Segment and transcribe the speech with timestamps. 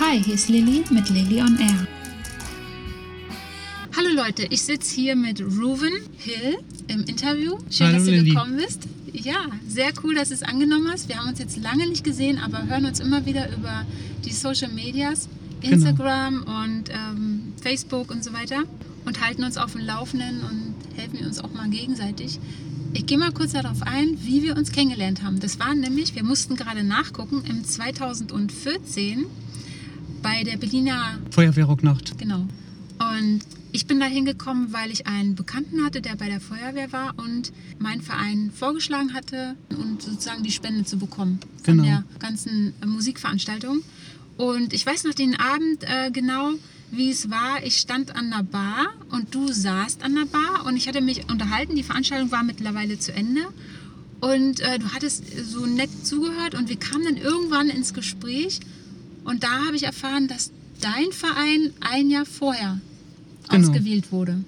[0.00, 1.86] Hi, hier ist Lilly mit Lilly on Air.
[3.96, 7.56] Hallo Leute, ich sitze hier mit Ruven Hill im Interview.
[7.70, 8.30] Schön, Hallo, dass du Lilly.
[8.30, 8.82] gekommen bist.
[9.12, 11.08] Ja, sehr cool, dass du es angenommen hast.
[11.08, 13.84] Wir haben uns jetzt lange nicht gesehen, aber hören uns immer wieder über
[14.24, 15.28] die Social Medias,
[15.62, 15.74] Genau.
[15.74, 18.64] Instagram und ähm, Facebook und so weiter
[19.06, 22.38] und halten uns auf dem Laufenden und helfen uns auch mal gegenseitig.
[22.92, 25.40] Ich gehe mal kurz darauf ein, wie wir uns kennengelernt haben.
[25.40, 29.24] Das war nämlich, wir mussten gerade nachgucken, im 2014
[30.26, 32.18] bei der Berliner Feuerwehrrocknacht.
[32.18, 32.48] Genau.
[32.98, 33.40] Und
[33.70, 37.52] ich bin da hingekommen, weil ich einen Bekannten hatte, der bei der Feuerwehr war und
[37.78, 41.84] meinen Verein vorgeschlagen hatte, um sozusagen die Spende zu bekommen von Genau.
[41.84, 43.82] der ganzen äh, Musikveranstaltung.
[44.36, 46.50] Und ich weiß noch den Abend äh, genau,
[46.90, 47.62] wie es war.
[47.64, 51.30] Ich stand an der Bar und du saßt an der Bar und ich hatte mich
[51.30, 51.76] unterhalten.
[51.76, 53.42] Die Veranstaltung war mittlerweile zu Ende.
[54.20, 55.22] Und äh, du hattest
[55.52, 58.58] so nett zugehört und wir kamen dann irgendwann ins Gespräch.
[59.26, 62.80] Und da habe ich erfahren, dass dein Verein ein Jahr vorher
[63.48, 63.68] Genau.
[63.68, 64.42] ausgewählt wurde.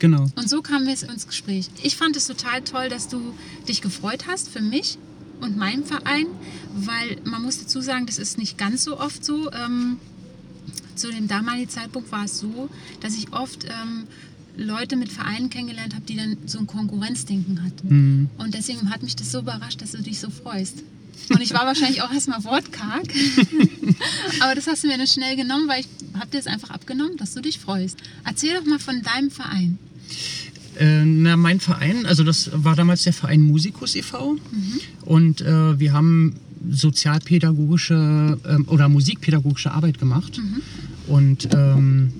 [0.00, 0.26] Genau.
[0.36, 1.68] Und so kamen wir ins Gespräch.
[1.82, 3.34] Ich fand es total toll, dass du
[3.68, 4.98] dich gefreut hast für mich
[5.40, 6.26] und meinen Verein,
[6.74, 9.50] weil man muss dazu sagen, das ist nicht ganz so oft so.
[9.52, 9.98] Ähm,
[10.96, 12.68] zu dem damaligen Zeitpunkt war es so,
[13.00, 14.04] dass ich oft ähm,
[14.56, 17.88] Leute mit Vereinen kennengelernt habe, die dann so ein Konkurrenzdenken hatten.
[17.88, 18.30] Mhm.
[18.38, 20.82] Und deswegen hat mich das so überrascht, dass du dich so freust.
[21.30, 23.04] Und ich war wahrscheinlich auch erstmal wortkarg.
[24.40, 27.16] Aber das hast du mir dann schnell genommen, weil ich habe dir das einfach abgenommen,
[27.16, 27.98] dass du dich freust.
[28.24, 29.78] Erzähl doch mal von deinem Verein.
[30.78, 34.36] Äh, na, mein Verein, also das war damals der Verein Musikus e.V.
[35.04, 36.34] Und äh, wir haben
[36.70, 40.40] sozialpädagogische ähm, oder musikpädagogische Arbeit gemacht.
[41.08, 42.12] Und ähm,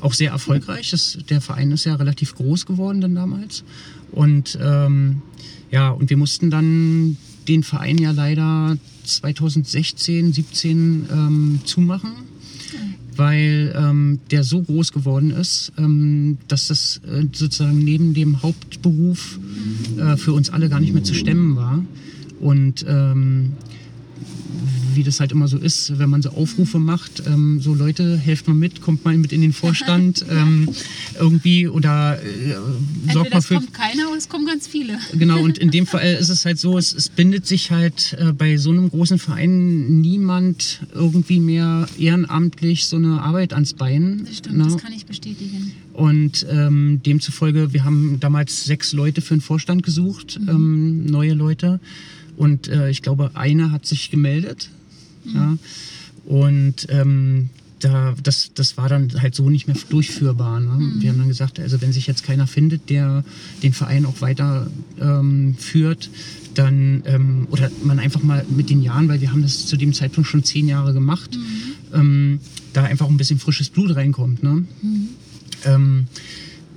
[0.00, 0.90] auch sehr erfolgreich.
[0.90, 3.64] Das, der Verein ist ja relativ groß geworden dann damals.
[4.12, 5.22] Und ähm,
[5.70, 7.16] ja, und wir mussten dann
[7.50, 12.30] den Verein ja leider 2016, 17 ähm, zumachen
[13.16, 19.38] weil ähm, der so groß geworden ist, ähm, dass das äh, sozusagen neben dem Hauptberuf
[19.98, 21.84] äh, für uns alle gar nicht mehr zu stemmen war.
[22.40, 23.52] Und ähm,
[24.94, 28.48] wie das halt immer so ist, wenn man so Aufrufe macht, ähm, so Leute, helft
[28.48, 30.68] mal mit, kommt mal mit in den Vorstand, ähm,
[31.18, 32.54] irgendwie oder äh,
[33.12, 34.98] sorgt mal es für kommt keiner oder es kommen ganz viele.
[35.12, 38.32] Genau, und in dem Fall ist es halt so, es, es bindet sich halt äh,
[38.32, 44.24] bei so einem großen Verein niemand irgendwie mehr ehrenamtlich so eine Arbeit ans Bein.
[44.26, 44.64] Das stimmt, ne?
[44.64, 45.72] das kann ich bestätigen.
[45.92, 51.80] Und ähm, demzufolge, wir haben damals sechs Leute für den Vorstand gesucht, ähm, neue Leute.
[52.36, 54.70] Und äh, ich glaube, einer hat sich gemeldet.
[55.24, 55.56] Ja.
[56.24, 57.50] Und ähm,
[57.80, 60.60] da, das, das war dann halt so nicht mehr durchführbar.
[60.60, 60.92] Ne?
[60.98, 63.24] Wir haben dann gesagt, also wenn sich jetzt keiner findet, der
[63.62, 64.70] den Verein auch weiter
[65.00, 66.10] ähm, führt,
[66.54, 69.94] dann, ähm, oder man einfach mal mit den Jahren, weil wir haben das zu dem
[69.94, 71.38] Zeitpunkt schon zehn Jahre gemacht,
[71.94, 72.40] ähm,
[72.72, 74.42] da einfach ein bisschen frisches Blut reinkommt.
[74.42, 74.64] Ne?
[75.64, 76.06] ähm,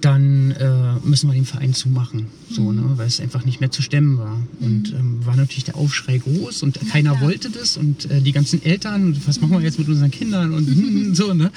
[0.03, 3.81] dann äh, müssen wir den Verein zumachen, so, ne, weil es einfach nicht mehr zu
[3.81, 4.37] stemmen war.
[4.59, 7.21] Und ähm, war natürlich der Aufschrei groß und keiner klar.
[7.21, 10.53] wollte das und äh, die ganzen Eltern, und was machen wir jetzt mit unseren Kindern
[10.53, 11.51] und hm, so, ne.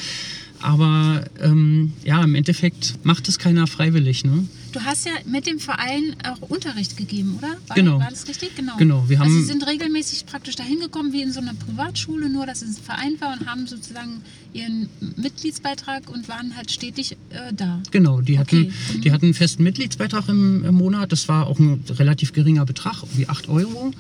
[0.61, 4.47] Aber ähm, ja, im Endeffekt macht es keiner freiwillig, ne.
[4.77, 7.57] Du hast ja mit dem Verein auch Unterricht gegeben, oder?
[7.67, 7.99] War, Genau.
[7.99, 8.55] War das richtig?
[8.57, 8.77] Genau.
[8.77, 12.29] Genau, wir also haben- Sie sind regelmäßig praktisch dahin gekommen wie in so einer Privatschule,
[12.29, 14.21] nur dass es ein Verein war und haben sozusagen
[14.53, 17.83] ihren Mitgliedsbeitrag und waren halt stetig äh, da.
[17.91, 18.73] Genau, die hatten, Okay.
[18.97, 19.01] Mhm.
[19.01, 21.11] die hatten einen festen Mitgliedsbeitrag im, im Monat.
[21.11, 23.93] Das war auch ein relativ geringer Betrag, wie 8 Euro.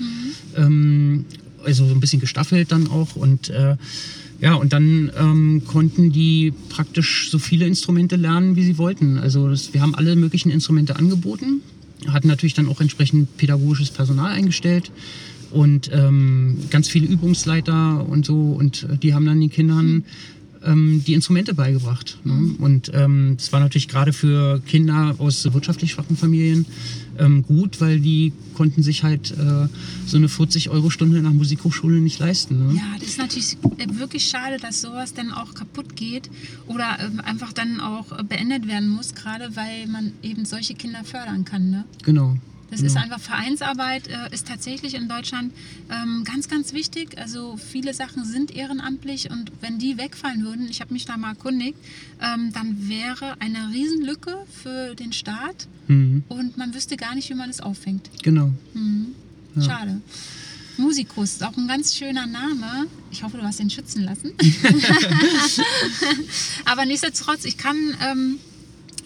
[0.56, 1.24] Ähm,
[1.64, 3.16] also so ein bisschen gestaffelt dann auch.
[3.16, 3.76] Und äh,
[4.40, 9.18] ja, und dann ähm, konnten die praktisch so viele Instrumente lernen, wie sie wollten.
[9.18, 11.62] Also das, wir haben alle möglichen Instrumente angeboten,
[12.08, 14.90] hatten natürlich dann auch entsprechend pädagogisches Personal eingestellt
[15.50, 18.52] und ähm, ganz viele Übungsleiter und so.
[18.52, 20.04] Und äh, die haben dann den Kindern
[20.66, 22.18] ähm, die Instrumente beigebracht.
[22.24, 22.54] Ne?
[22.58, 26.66] Und ähm, das war natürlich gerade für Kinder aus wirtschaftlich schwachen Familien
[27.18, 29.68] ähm, gut, weil die konnten sich halt äh,
[30.06, 32.66] so eine 40-Euro-Stunde in der Musikhochschule nicht leisten.
[32.66, 32.74] Ne?
[32.74, 36.30] Ja, das ist natürlich äh, wirklich schade, dass sowas dann auch kaputt geht
[36.66, 41.04] oder ähm, einfach dann auch äh, beendet werden muss, gerade weil man eben solche Kinder
[41.04, 41.70] fördern kann.
[41.70, 41.84] Ne?
[42.04, 42.36] Genau.
[42.70, 45.52] Das ist einfach Vereinsarbeit, äh, ist tatsächlich in Deutschland
[45.90, 47.16] ähm, ganz, ganz wichtig.
[47.16, 51.30] Also viele Sachen sind ehrenamtlich und wenn die wegfallen würden, ich habe mich da mal
[51.30, 51.78] erkundigt,
[52.20, 56.24] ähm, dann wäre eine Riesenlücke für den Staat Mhm.
[56.28, 58.10] und man wüsste gar nicht, wie man es auffängt.
[58.24, 58.50] Genau.
[59.64, 60.00] Schade.
[60.78, 62.88] Musikus ist auch ein ganz schöner Name.
[63.12, 64.32] Ich hoffe, du hast den schützen lassen.
[66.64, 68.38] Aber nichtsdestotrotz, ich kann, ähm,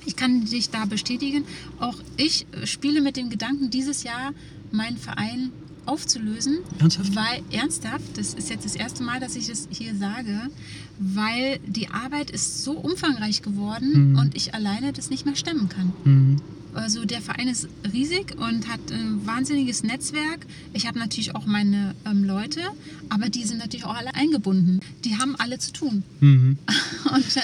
[0.06, 1.44] ich kann dich da bestätigen.
[1.78, 4.32] Auch ich äh, spiele mit dem Gedanken, dieses Jahr
[4.72, 5.50] meinen Verein
[5.86, 6.58] aufzulösen.
[6.78, 7.16] Ernsthaft?
[7.16, 10.38] Weil, ernsthaft, das ist jetzt das erste Mal, dass ich es hier sage,
[10.98, 14.18] weil die Arbeit ist so umfangreich geworden Mhm.
[14.18, 15.92] und ich alleine das nicht mehr stemmen kann.
[16.04, 16.36] Mhm.
[16.74, 20.46] Also der Verein ist riesig und hat ein wahnsinniges Netzwerk.
[20.72, 22.60] Ich habe natürlich auch meine ähm, Leute,
[23.08, 24.80] aber die sind natürlich auch alle eingebunden.
[25.04, 26.02] Die haben alle zu tun.
[26.20, 26.58] Mhm.
[27.14, 27.40] Und äh,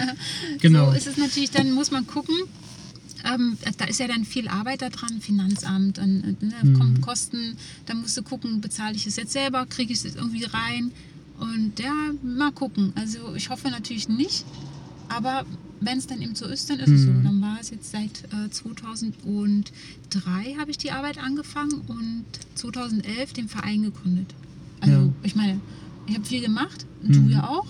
[0.60, 0.90] Genau.
[0.90, 2.34] so ist es natürlich, dann muss man gucken.
[3.24, 6.78] Ähm, da ist ja dann viel Arbeit da dran, Finanzamt, dann äh, ne, Mhm.
[6.78, 7.56] kommen Kosten,
[7.86, 10.92] dann musst du gucken, bezahle ich es jetzt selber, kriege ich es jetzt irgendwie rein.
[11.40, 11.92] Und ja,
[12.22, 12.92] mal gucken.
[12.94, 14.44] Also ich hoffe natürlich nicht,
[15.08, 15.44] aber
[15.80, 17.10] wenn es dann eben so ist, dann ist es so.
[17.10, 17.24] Mhm.
[17.24, 22.24] Dann war es jetzt seit äh, 2003 habe ich die Arbeit angefangen und
[22.54, 24.34] 2011 den Verein gegründet.
[24.80, 25.08] Also Ja.
[25.22, 25.58] ich meine,
[26.06, 27.12] ich habe viel gemacht, Mhm.
[27.12, 27.66] du ja auch.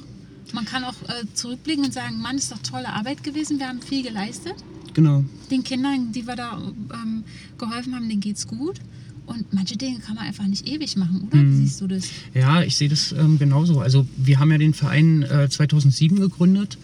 [0.53, 3.81] Man kann auch äh, zurückblicken und sagen, Mann, ist doch tolle Arbeit gewesen, wir haben
[3.81, 4.55] viel geleistet.
[4.95, 5.25] Genau.
[5.53, 6.61] Den Kindern, die wir da
[6.93, 7.23] ähm,
[7.59, 8.81] geholfen haben, denen geht's gut.
[9.27, 11.39] Und manche Dinge kann man einfach nicht ewig machen, oder?
[11.39, 11.65] Wie Mhm.
[11.65, 12.07] siehst du das?
[12.35, 13.81] Ja, ich sehe das ähm, genauso.
[13.81, 16.77] Also wir haben ja den Verein äh, 2007 gegründet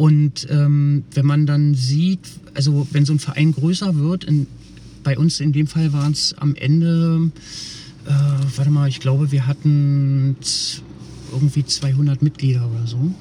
[0.00, 2.20] und ähm, wenn man dann sieht,
[2.54, 4.46] also wenn so ein Verein größer wird, in,
[5.04, 7.30] bei uns in dem Fall waren es am Ende,
[8.06, 8.10] äh,
[8.56, 10.36] warte mal, ich glaube, wir hatten
[11.30, 13.14] irgendwie 200 Mitglieder oder so.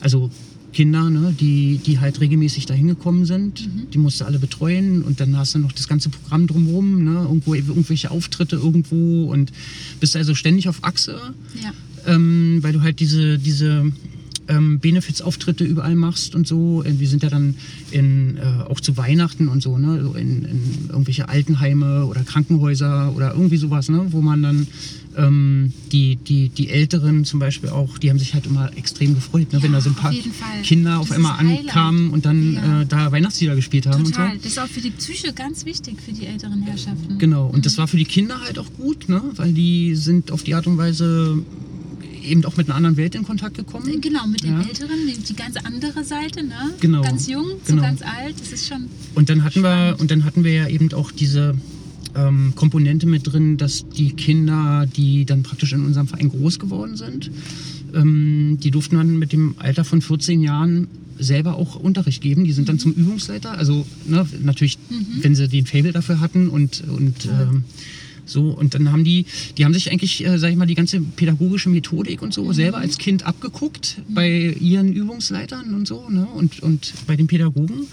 [0.00, 0.30] Also
[0.74, 5.18] Kinder, ne, die, die halt regelmäßig dahin gekommen sind, die musst du alle betreuen und
[5.18, 9.50] dann hast du noch das ganze Programm drumherum, ne, irgendwo irgendwelche Auftritte irgendwo und
[9.98, 11.18] bist also ständig auf Achse
[11.62, 11.72] Ja.
[12.04, 13.90] ähm, weil du halt diese, diese
[14.48, 16.82] ähm, Benefits-Auftritte überall machst und so.
[16.84, 17.54] Äh, Wir sind ja dann
[17.90, 20.02] in, äh, auch zu Weihnachten und so, ne?
[20.02, 24.06] so in, in irgendwelche Altenheime oder Krankenhäuser oder irgendwie sowas, ne?
[24.10, 24.66] wo man dann
[25.16, 29.52] ähm, die, die, die Älteren zum Beispiel auch, die haben sich halt immer extrem gefreut,
[29.52, 29.62] ne?
[29.62, 30.12] wenn Ja, da so ein paar.
[30.62, 32.80] Kinder auf Das einmal ankamen und dann Ja.
[32.82, 34.26] äh, da Weihnachtslieder gespielt haben Total.
[34.26, 34.38] und so.
[34.42, 37.18] Das ist auch für die Psyche ganz wichtig, für die älteren Herrschaften.
[37.18, 39.22] Genau, und das war für die Kinder halt auch gut, ne?
[39.36, 41.38] weil die sind auf die Art und Weise
[42.24, 44.00] eben auch mit einer anderen Welt in Kontakt gekommen.
[44.00, 44.62] Genau, mit den Ja.
[44.62, 46.54] Älteren, die, ganz andere Seite, ne?
[46.80, 47.02] Genau.
[47.02, 47.82] Ganz jung zu Genau.
[47.82, 48.86] ganz alt, das ist schon.
[49.14, 50.00] Und dann hatten wir Spannend.
[50.00, 51.54] und dann hatten wir ja eben auch diese
[52.14, 56.96] ähm, Komponente mit drin, dass die Kinder, die dann praktisch in unserem Verein groß geworden
[56.96, 57.30] sind,
[57.94, 60.88] ähm, die durften dann mit dem Alter von 14 Jahren
[61.18, 62.44] selber auch Unterricht geben.
[62.44, 63.52] Die sind dann zum Übungsleiter.
[63.56, 64.78] Also ne, natürlich,
[65.20, 67.64] wenn sie den Fable dafür hatten und, und ähm,
[68.24, 68.50] so.
[68.50, 69.26] Und dann haben die,
[69.56, 72.78] die haben sich eigentlich, äh, sag ich mal, die ganze pädagogische Methodik und so selber
[72.78, 77.86] als Kind abgeguckt bei ihren Übungsleitern und so ne, und, und bei den Pädagogen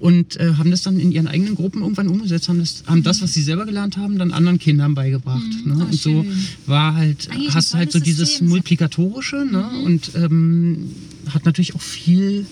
[0.00, 3.20] und äh, haben das dann in ihren eigenen Gruppen irgendwann umgesetzt, haben das, haben das,
[3.20, 5.66] was sie selber gelernt haben, dann anderen Kindern beigebracht.
[5.66, 5.76] Ne?
[5.78, 6.46] Ah, und so schön.
[6.66, 8.46] war halt, Eigentlich hast halt so dieses System.
[8.46, 8.50] Mhm.
[8.50, 9.68] Multiplikatorische ne?
[9.84, 10.90] und ähm,
[11.28, 12.46] hat natürlich auch viel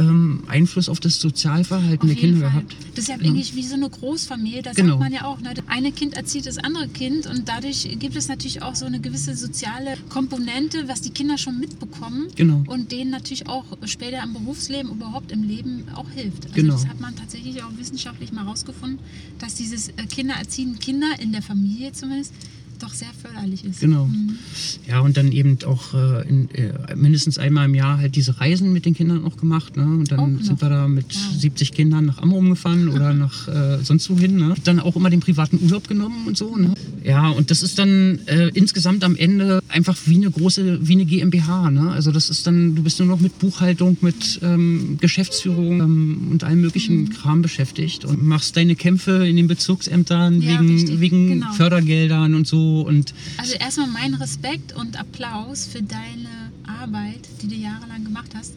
[0.00, 2.62] ähm, Einfluss auf das Sozialverhalten der Auf jeden Kinder Fall.
[2.62, 2.76] gehabt.
[2.94, 4.94] Das ist ja eigentlich wie so eine Großfamilie, das Genau.
[4.98, 5.40] sagt man ja auch.
[5.40, 5.52] Ne?
[5.54, 9.00] Das eine Kind erzieht das andere Kind und dadurch gibt es natürlich auch so eine
[9.00, 12.62] gewisse soziale Komponente, was die Kinder schon mitbekommen Genau.
[12.66, 16.44] und denen natürlich auch später im Berufsleben, überhaupt im Leben auch hilft.
[16.46, 16.72] Also Genau.
[16.74, 18.98] das hat man tatsächlich auch wissenschaftlich mal rausgefunden,
[19.38, 22.32] dass dieses äh, Kindererziehen, Kinder in der Familie zumindest,
[22.82, 23.80] doch sehr förderlich ist.
[23.80, 24.06] Genau.
[24.06, 24.36] Mhm.
[24.88, 28.72] Ja, und dann eben auch äh, in, äh, mindestens einmal im Jahr halt diese Reisen
[28.72, 29.76] mit den Kindern auch gemacht.
[29.76, 29.84] Ne?
[29.84, 31.40] Und dann Auch sind wir da mit Wow.
[31.40, 34.36] 70 Kindern nach Amrum gefahren oder nach äh, sonst wohin.
[34.36, 34.54] Ne?
[34.64, 36.56] Dann auch immer den privaten Urlaub genommen und so.
[36.56, 36.74] Ne?
[37.04, 41.04] Ja, und das ist dann äh, insgesamt am Ende einfach wie eine große, wie eine
[41.06, 41.70] GmbH.
[41.70, 41.90] Ne?
[41.90, 46.44] Also das ist dann, du bist nur noch mit Buchhaltung, mit ähm, Geschäftsführung ähm, und
[46.44, 47.10] allem möglichen Mhm.
[47.10, 51.00] Kram beschäftigt und machst deine Kämpfe in den Bezirksämtern Ja, wegen, richtig.
[51.00, 51.52] wegen Genau.
[51.52, 52.69] Fördergeldern und so.
[52.82, 56.28] Und Also erstmal mein Respekt und Applaus für deine
[56.66, 58.52] Arbeit, die du jahrelang gemacht hast.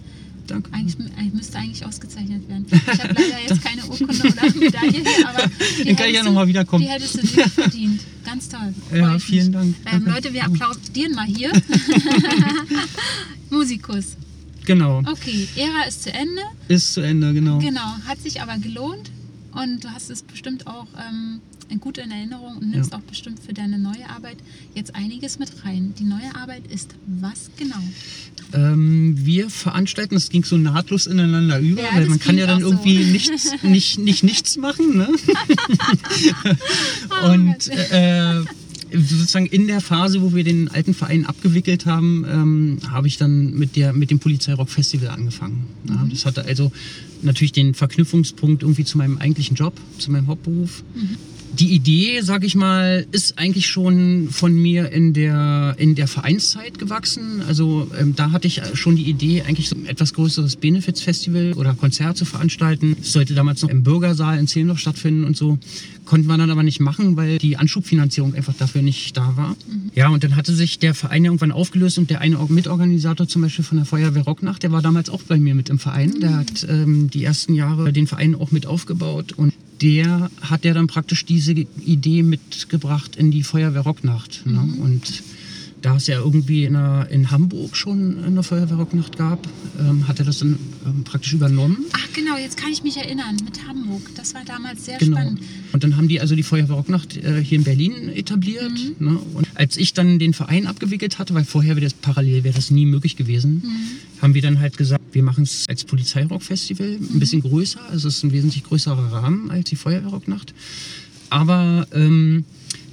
[0.48, 0.72] danke.
[0.74, 2.66] Eigentlich, eigentlich müsste eigentlich ausgezeichnet werden.
[2.70, 5.48] Ich habe leider jetzt keine Urkunde oder Medaille aber
[5.80, 6.84] die Dann kann ich ja hättest noch mal du- wiederkommen.
[6.84, 8.02] Die hättest du wirklich verdient.
[8.26, 8.74] Ganz toll.
[8.94, 9.54] Ja, vielen mich.
[9.54, 9.76] Dank.
[9.92, 10.06] Ähm.
[10.14, 11.52] Leute, wir applaudieren mal hier.
[13.50, 14.16] Musikus.
[14.66, 16.42] Genau, Okay, Ära ist zu Ende.
[16.70, 17.60] ist zu Ende, genau.
[17.60, 19.12] Genau, hat sich aber gelohnt
[19.52, 21.42] und du hast es bestimmt auch ähm,
[21.80, 22.98] gut in Erinnerung und nimmst Ja.
[22.98, 24.38] auch bestimmt für deine neue Arbeit
[24.76, 25.94] jetzt einiges mit rein.
[25.98, 27.82] Die neue Arbeit ist was genau?
[28.54, 32.58] Ähm, wir veranstalten, das ging so nahtlos ineinander über, Ja, weil man kann ja dann
[32.64, 32.74] auch so.
[32.74, 34.98] irgendwie nichts, nicht, nicht nichts machen.
[34.98, 35.08] Ne?
[37.10, 38.42] Oh Und äh,
[38.94, 43.54] sozusagen in der Phase, wo wir den alten Verein abgewickelt haben, ähm, habe ich dann
[43.54, 45.66] mit, der, mit dem Polizeirock Festival angefangen.
[45.90, 46.10] Ja, Mhm.
[46.12, 46.72] Das hatte also
[47.22, 50.84] natürlich den Verknüpfungspunkt irgendwie zu meinem eigentlichen Job, zu meinem Hauptberuf.
[51.60, 56.80] Die Idee, sag ich mal, ist eigentlich schon von mir in der, in der Vereinszeit
[56.80, 57.42] gewachsen.
[57.48, 61.76] Also ähm, da hatte ich schon die Idee, eigentlich so ein etwas größeres Benefits-Festival oder
[61.76, 62.96] Konzert zu veranstalten.
[63.00, 65.60] Es sollte damals noch im Bürgersaal in Zehlendorf stattfinden und so.
[66.06, 69.50] Konnten wir dann aber nicht machen, weil die Anschubfinanzierung einfach dafür nicht da war.
[69.50, 69.92] Mhm.
[69.96, 73.64] Ja, und dann hatte sich der Verein irgendwann aufgelöst und der eine Mitorganisator zum Beispiel
[73.64, 76.10] von der Feuerwehr Rocknacht, der war damals auch bei mir mit im Verein.
[76.16, 76.20] Mhm.
[76.20, 80.74] Der hat ähm, die ersten Jahre den Verein auch mit aufgebaut und der hat ja
[80.74, 84.46] dann praktisch diese Idee mitgebracht in die Feuerwehr Rocknacht.
[84.46, 84.60] Ne?
[84.60, 84.80] Mhm.
[84.80, 85.24] Und
[85.84, 89.46] da es ja irgendwie in, einer, in Hamburg schon eine Feuerwehrrocknacht gab,
[89.78, 91.86] ähm, hat er das dann ähm, praktisch übernommen.
[91.92, 94.02] Ach genau, jetzt kann ich mich erinnern, mit Hamburg.
[94.16, 95.18] Das war damals sehr genau.
[95.18, 95.42] spannend.
[95.74, 98.72] Und dann haben die also die Feuerwehrrocknacht äh, hier in Berlin etabliert.
[98.72, 99.08] Mhm.
[99.08, 99.20] Ne?
[99.34, 102.72] Und als ich dann den Verein abgewickelt hatte, weil vorher wäre das parallel wäre das
[102.72, 104.22] nie möglich gewesen, mhm.
[104.22, 107.10] haben wir dann halt gesagt, wir machen es als Polizeirockfestival, mhm.
[107.14, 107.82] ein bisschen größer.
[107.90, 110.54] Also es ist ein wesentlich größerer Rahmen als die Feuerwehrrocknacht.
[111.30, 112.46] Aber ähm,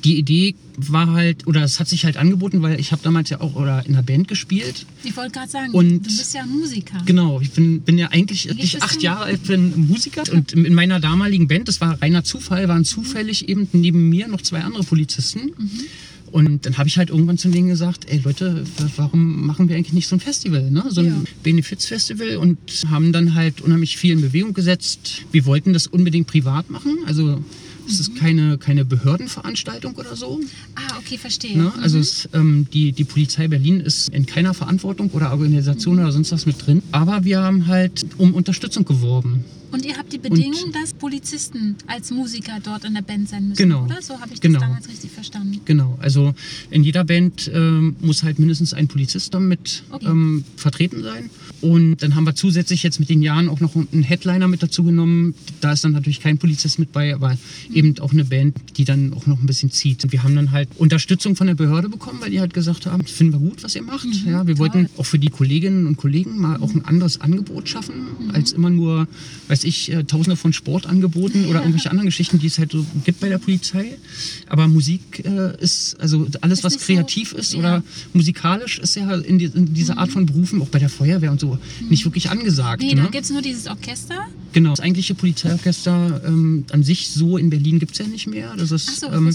[0.04, 3.40] die Idee war halt, oder es hat sich halt angeboten, weil ich habe damals ja
[3.40, 4.86] auch oder in einer Band gespielt.
[5.04, 7.02] Ich wollte gerade sagen, und, du bist ja Musiker.
[7.04, 10.22] Genau, ich bin, bin ja eigentlich ich acht Jahre alt, bin Musiker.
[10.32, 14.40] Und in meiner damaligen Band, das war reiner Zufall, waren zufällig eben neben mir noch
[14.40, 15.52] zwei andere Polizisten.
[15.56, 15.70] Mhm.
[16.32, 18.64] Und dann habe ich halt irgendwann zu denen gesagt, ey Leute,
[18.96, 20.84] warum machen wir eigentlich nicht so ein Festival, ne?
[20.88, 21.22] so ein ja.
[21.42, 25.22] Benefizfestival und haben dann halt unheimlich viel in Bewegung gesetzt.
[25.32, 27.42] Wir wollten das unbedingt privat machen, also
[27.90, 30.40] es ist keine, keine Behördenveranstaltung oder so.
[30.74, 31.56] Ah, okay, verstehe.
[31.56, 31.72] Ne?
[31.80, 32.02] Also mhm.
[32.02, 36.02] es, ähm, die, die Polizei Berlin ist in keiner Verantwortung oder Organisation mhm.
[36.02, 36.82] oder sonst was mit drin.
[36.92, 39.44] Aber wir haben halt um Unterstützung geworben.
[39.72, 43.48] Und ihr habt die Bedingung, und, dass Polizisten als Musiker dort in der Band sein
[43.48, 44.02] müssen, genau, oder?
[44.02, 45.60] So habe ich genau, das damals richtig verstanden.
[45.64, 46.34] Genau, also
[46.70, 50.06] in jeder Band ähm, muss halt mindestens ein Polizist damit okay.
[50.06, 51.30] ähm, vertreten sein.
[51.60, 54.82] Und dann haben wir zusätzlich jetzt mit den Jahren auch noch einen Headliner mit dazu
[54.82, 55.34] genommen.
[55.60, 57.30] Da ist dann natürlich kein Polizist mit bei, aber
[57.68, 57.74] mhm.
[57.80, 60.04] Eben auch eine Band, die dann auch noch ein bisschen zieht.
[60.04, 63.04] Und wir haben dann halt Unterstützung von der Behörde bekommen, weil die halt gesagt haben,
[63.04, 64.04] finden wir gut, was ihr macht.
[64.04, 64.58] Mhm, ja, wir toll.
[64.58, 68.30] wollten auch für die Kolleginnen und Kollegen mal auch ein anderes Angebot schaffen, mhm.
[68.32, 69.08] als immer nur,
[69.48, 73.20] weiß ich, äh, tausende von Sportangeboten oder irgendwelche anderen Geschichten, die es halt so gibt
[73.20, 73.96] bei der Polizei.
[74.46, 77.58] Aber Musik äh, ist, also alles, ist was kreativ so, ist ja.
[77.60, 77.82] oder
[78.12, 80.12] musikalisch, ist ja in, die, in dieser Art mhm.
[80.12, 81.58] von Berufen, auch bei der Feuerwehr und so,
[81.88, 82.82] nicht wirklich angesagt.
[82.82, 83.02] Nee, ne?
[83.04, 84.26] da gibt es nur dieses Orchester.
[84.52, 88.54] Genau, das eigentliche Polizeiorchester ähm, an sich so in Berlin gibt es ja nicht mehr.
[88.56, 89.34] Das ist, so, ähm.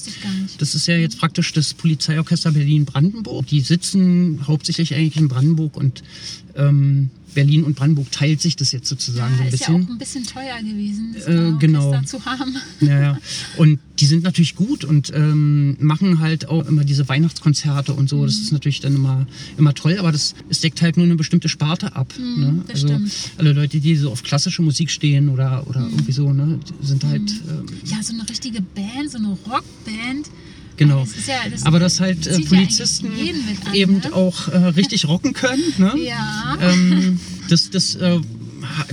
[0.57, 3.47] Das ist ja jetzt praktisch das Polizeiorchester Berlin-Brandenburg.
[3.47, 6.03] Die sitzen hauptsächlich eigentlich in Brandenburg und
[6.55, 9.75] ähm, Berlin und Brandenburg teilt sich das jetzt sozusagen ja, so ein ist bisschen.
[9.75, 12.01] Ist ja auch ein bisschen teuer gewesen, das äh, genau.
[12.01, 12.55] zu haben.
[12.81, 13.19] Ja, ja.
[13.57, 18.17] Und die sind natürlich gut und ähm, machen halt auch immer diese Weihnachtskonzerte und so.
[18.17, 18.25] Mhm.
[18.25, 19.27] Das ist natürlich dann immer,
[19.57, 22.13] immer toll, aber das es deckt halt nur eine bestimmte Sparte ab.
[22.17, 22.63] Mhm, ne?
[22.67, 23.11] Also stimmt.
[23.37, 25.91] alle Leute, die so auf klassische Musik stehen oder, oder mhm.
[25.91, 27.21] irgendwie so, ne, sind halt.
[27.21, 27.49] Mhm.
[27.49, 30.29] Ähm, ja, so eine richtige Band, so eine Rockband
[30.77, 31.05] Genau.
[31.05, 34.13] Das ja, das Aber dass halt äh, Polizisten an, eben ne?
[34.13, 35.63] auch äh, richtig rocken können.
[35.77, 35.93] Ne?
[36.05, 36.57] Ja.
[36.61, 38.19] Ähm, das, das, äh,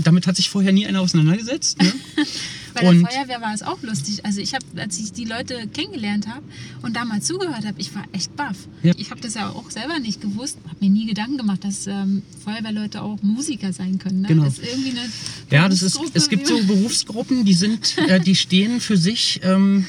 [0.02, 1.82] damit hat sich vorher nie einer auseinandergesetzt.
[1.82, 1.92] Ne?
[2.74, 4.24] Bei und der Feuerwehr war es auch lustig.
[4.24, 6.42] Also ich habe, als ich die Leute kennengelernt habe
[6.82, 8.56] und da mal zugehört habe, ich war echt baff.
[8.82, 8.92] Ja.
[8.96, 12.22] Ich habe das ja auch selber nicht gewusst, habe mir nie Gedanken gemacht, dass ähm,
[12.44, 14.22] Feuerwehrleute auch Musiker sein können.
[14.22, 14.28] Ne?
[14.28, 14.44] Genau.
[14.44, 15.08] Das ist irgendwie eine
[15.50, 19.40] ja, das ist, es gibt so Berufsgruppen, die sind, äh, die stehen für sich.
[19.42, 19.86] Ähm,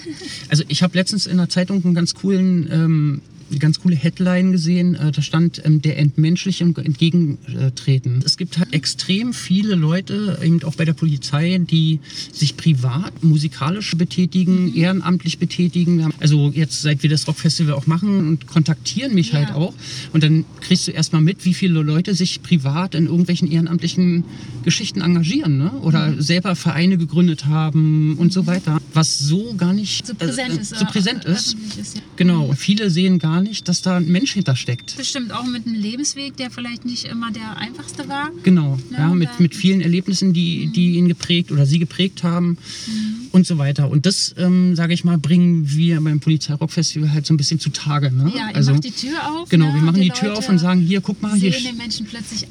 [0.49, 3.21] also ich habe letztens in der Zeitung einen ganz coolen ähm,
[3.53, 4.95] eine ganz coole Headline gesehen.
[4.95, 8.21] Äh, da stand ähm, der entmenschliche entgegentreten.
[8.25, 11.99] Es gibt halt extrem viele Leute, eben auch bei der Polizei, die
[12.31, 14.75] sich privat musikalisch betätigen, mhm.
[14.75, 16.11] ehrenamtlich betätigen.
[16.19, 19.55] Also jetzt, seit wir das Rockfestival auch machen und kontaktieren mich halt ja.
[19.55, 19.73] halt auch.
[20.11, 24.23] Und dann kriegst du erstmal mit, wie viele Leute sich privat in irgendwelchen ehrenamtlichen
[24.63, 25.71] Geschichten engagieren ne?
[25.81, 26.21] oder mhm.
[26.21, 28.79] selber Vereine gegründet haben und so weiter.
[28.93, 30.75] Was so gar nicht so präsent äh, ist.
[30.77, 31.55] So präsent ist.
[31.79, 32.01] ist ja.
[32.15, 32.53] Genau.
[32.53, 34.97] Viele sehen gar nicht, dass da ein Mensch hintersteckt.
[34.97, 38.31] Bestimmt auch mit einem Lebensweg, der vielleicht nicht immer der einfachste war.
[38.43, 38.97] Genau, ne?
[38.97, 40.73] ja, mit, mit vielen Erlebnissen, die, mhm.
[40.73, 42.57] die ihn geprägt oder sie geprägt haben
[42.87, 43.27] mhm.
[43.31, 43.89] und so weiter.
[43.89, 48.11] Und das, ähm, sage ich mal, bringen wir beim Polizeirockfestival halt so ein bisschen zutage.
[48.11, 48.31] Ne?
[48.35, 49.49] Ja, ihr also, macht die Tür auf.
[49.49, 49.75] Genau, ne?
[49.75, 51.73] wir machen die, die Tür auf und sagen, hier, guck mal, hier, hier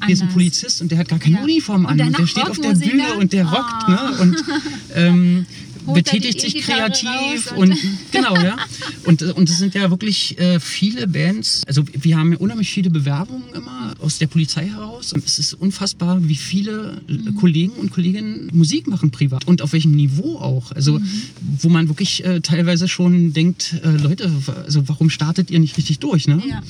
[0.07, 1.43] ist ein Polizist und der hat gar keine ja.
[1.43, 3.89] Uniform an und, und der steht auf der Bühne und der rockt.
[3.89, 3.99] Ne?
[3.99, 4.21] Ah.
[4.21, 4.43] Und
[4.95, 5.45] ähm,
[5.85, 7.75] betätigt sich kreativ und
[8.11, 8.57] genau, ja.
[9.05, 11.63] Und, und es sind ja wirklich äh, viele Bands.
[11.67, 15.13] Also wir haben ja unheimlich viele Bewerbungen immer aus der Polizei heraus.
[15.13, 17.35] Und es ist unfassbar, wie viele mhm.
[17.35, 20.71] Kollegen und Kolleginnen Musik machen privat und auf welchem Niveau auch.
[20.71, 21.21] Also mhm.
[21.59, 24.31] wo man wirklich äh, teilweise schon denkt, äh, Leute,
[24.65, 26.27] also warum startet ihr nicht richtig durch?
[26.27, 26.41] Ne?
[26.47, 26.61] Ja.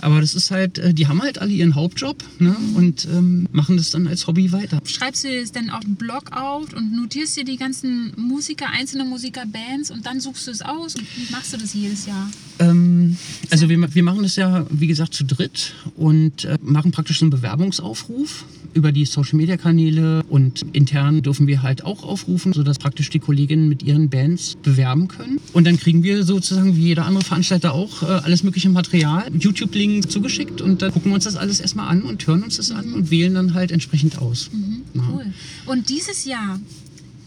[0.00, 2.56] Aber das ist halt, äh, die haben halt alle ihren Hauptjob ne?
[2.74, 4.80] und ähm, machen das dann als Hobby weiter.
[4.84, 8.72] Schreibst du das dann auf den Blog auf und notierst dir die ganzen Musik Musiker,
[8.76, 12.06] einzelne Musiker, Bands und dann suchst du es aus und wie machst du das jedes
[12.06, 12.28] Jahr?
[12.58, 13.16] Ähm,
[13.50, 17.30] also wir, wir machen das ja, wie gesagt, zu dritt und äh, machen praktisch einen
[17.30, 23.68] Bewerbungsaufruf über die Social-Media-Kanäle und intern dürfen wir halt auch aufrufen, sodass praktisch die Kolleginnen
[23.68, 25.40] mit ihren Bands bewerben können.
[25.52, 30.10] Und dann kriegen wir sozusagen wie jeder andere Veranstalter auch äh, alles mögliche Material, YouTube-Link
[30.10, 32.92] zugeschickt und dann gucken wir uns das alles erstmal an und hören uns das an
[32.92, 34.50] und wählen dann halt entsprechend aus.
[34.94, 35.02] Ja.
[35.12, 35.26] Cool.
[35.66, 36.58] Und dieses Jahr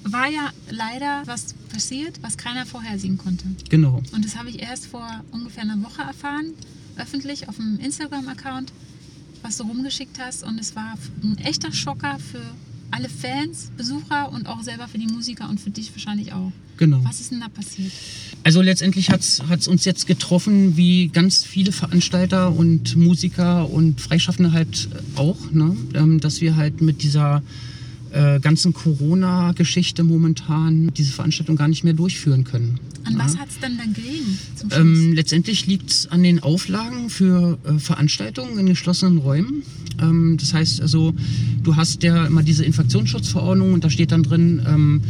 [0.03, 3.46] war ja leider was passiert, was keiner vorhersehen konnte.
[3.70, 4.01] Genau.
[4.12, 6.53] Und das habe ich erst vor ungefähr einer Woche erfahren,
[6.98, 8.74] öffentlich auf dem Instagram-Account,
[9.41, 10.43] was du rumgeschickt hast.
[10.43, 12.41] Und es war ein echter Schocker für
[12.91, 16.51] alle Fans, Besucher und auch selber für die Musiker und für dich wahrscheinlich auch.
[16.77, 17.00] Genau.
[17.03, 17.91] Was ist denn da passiert?
[18.43, 24.51] Also letztendlich hat es uns jetzt getroffen, wie ganz viele Veranstalter und Musiker und Freischaffende
[24.51, 25.77] halt auch, ne?
[25.93, 27.43] Ähm, dass wir halt mit dieser
[28.13, 32.80] äh, ganzen Corona-Geschichte momentan diese Veranstaltung gar nicht mehr durchführen können.
[33.03, 33.20] An Ja.
[33.25, 34.38] was hat es dann dann gelegen?
[34.72, 39.63] Ähm, letztendlich liegt es an den Auflagen für äh, Veranstaltungen in geschlossenen Räumen.
[40.00, 41.13] Ähm, das heißt also,
[41.63, 45.01] du hast ja immer diese Infektionsschutzverordnung und da steht dann drin, ähm,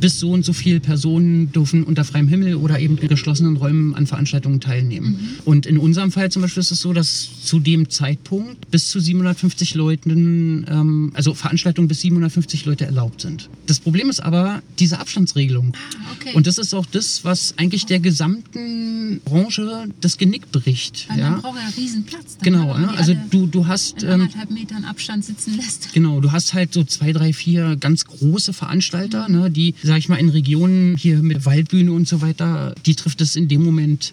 [0.00, 3.94] bis so und so viele Personen dürfen unter freiem Himmel oder eben in geschlossenen Räumen
[3.94, 5.36] an Veranstaltungen teilnehmen.
[5.44, 9.00] Und in unserem Fall zum Beispiel ist es so, dass zu dem Zeitpunkt bis zu
[9.00, 13.50] 750 Leuten, ähm, also Veranstaltungen bis 750 Leute erlaubt sind.
[13.66, 15.72] Das Problem ist aber diese Abstandsregelung.
[15.74, 16.34] Ah, okay.
[16.34, 21.08] Und das ist auch das, was eigentlich der gesamten Branche das Genick bricht.
[21.08, 21.30] Weil ja?
[21.30, 22.38] man braucht ja riesen Platz.
[22.42, 25.92] Genau, die also du, du hast in ähm, anderthalb Metern Abstand sitzen lässt.
[25.92, 28.54] Genau, du hast halt so zwei, drei, vier ganz große Mhm.
[28.54, 32.94] Veranstalter, ne, die, sag ich mal, in Regionen hier mit Waldbühne und so weiter, die
[32.94, 34.12] trifft es in dem Moment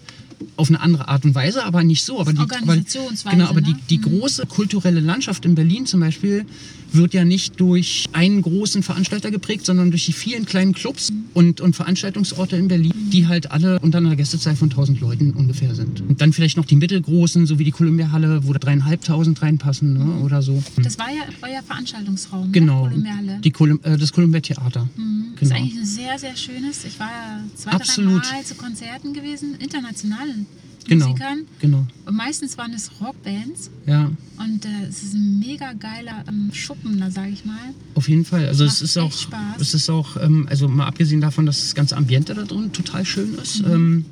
[0.58, 2.20] auf eine andere Art und Weise, aber nicht so.
[2.20, 3.80] Aber die, Organisationsweise, genau, aber die, ne?
[3.90, 4.01] die Mhm.
[4.04, 6.46] große kulturelle Landschaft in Berlin zum Beispiel
[6.94, 11.62] wird ja nicht durch einen großen Veranstalter geprägt, sondern durch die vielen kleinen Clubs und,
[11.62, 16.02] und Veranstaltungsorte in Berlin, die halt alle unter einer Gästezahl von 1000 Leuten ungefähr sind.
[16.02, 20.24] Und dann vielleicht noch die mittelgroßen, so wie die Columbia-Halle, wo da dreieinhalbtausend reinpassen ne,
[20.24, 20.62] oder so.
[20.78, 22.86] Das war ja euer Veranstaltungsraum, Genau.
[22.86, 22.90] ne?
[22.90, 23.40] Kolumbiale.
[23.44, 24.88] Die Colum äh, das Columbia Theater.
[24.96, 25.34] Mhm.
[25.40, 25.56] Das Genau.
[25.56, 26.86] ist eigentlich ein sehr, sehr schönes.
[26.86, 28.24] Ich war ja zwei, Absolut.
[28.24, 30.46] drei Mal zu Konzerten gewesen, internationalen
[30.88, 31.10] Genau.
[31.10, 31.46] Musikern.
[31.60, 31.86] Genau.
[32.06, 33.70] Und meistens waren es Rockbands.
[33.86, 37.56] Ja, Und äh, es ist ein mega geiler ähm, Schuppen, da sage ich mal.
[37.96, 38.48] auf jeden Fall.
[38.48, 39.62] Also es macht ist auch, echt Spaß.
[39.62, 43.36] es ist auch, also mal abgesehen davon, dass das ganze Ambiente da drin total schön
[43.36, 43.72] ist, Mhm.
[43.74, 44.05] ähm,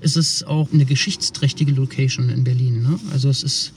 [0.00, 2.82] ist es auch eine geschichtsträchtige Location in Berlin.
[2.82, 2.98] Ne?
[3.12, 3.72] Also es ist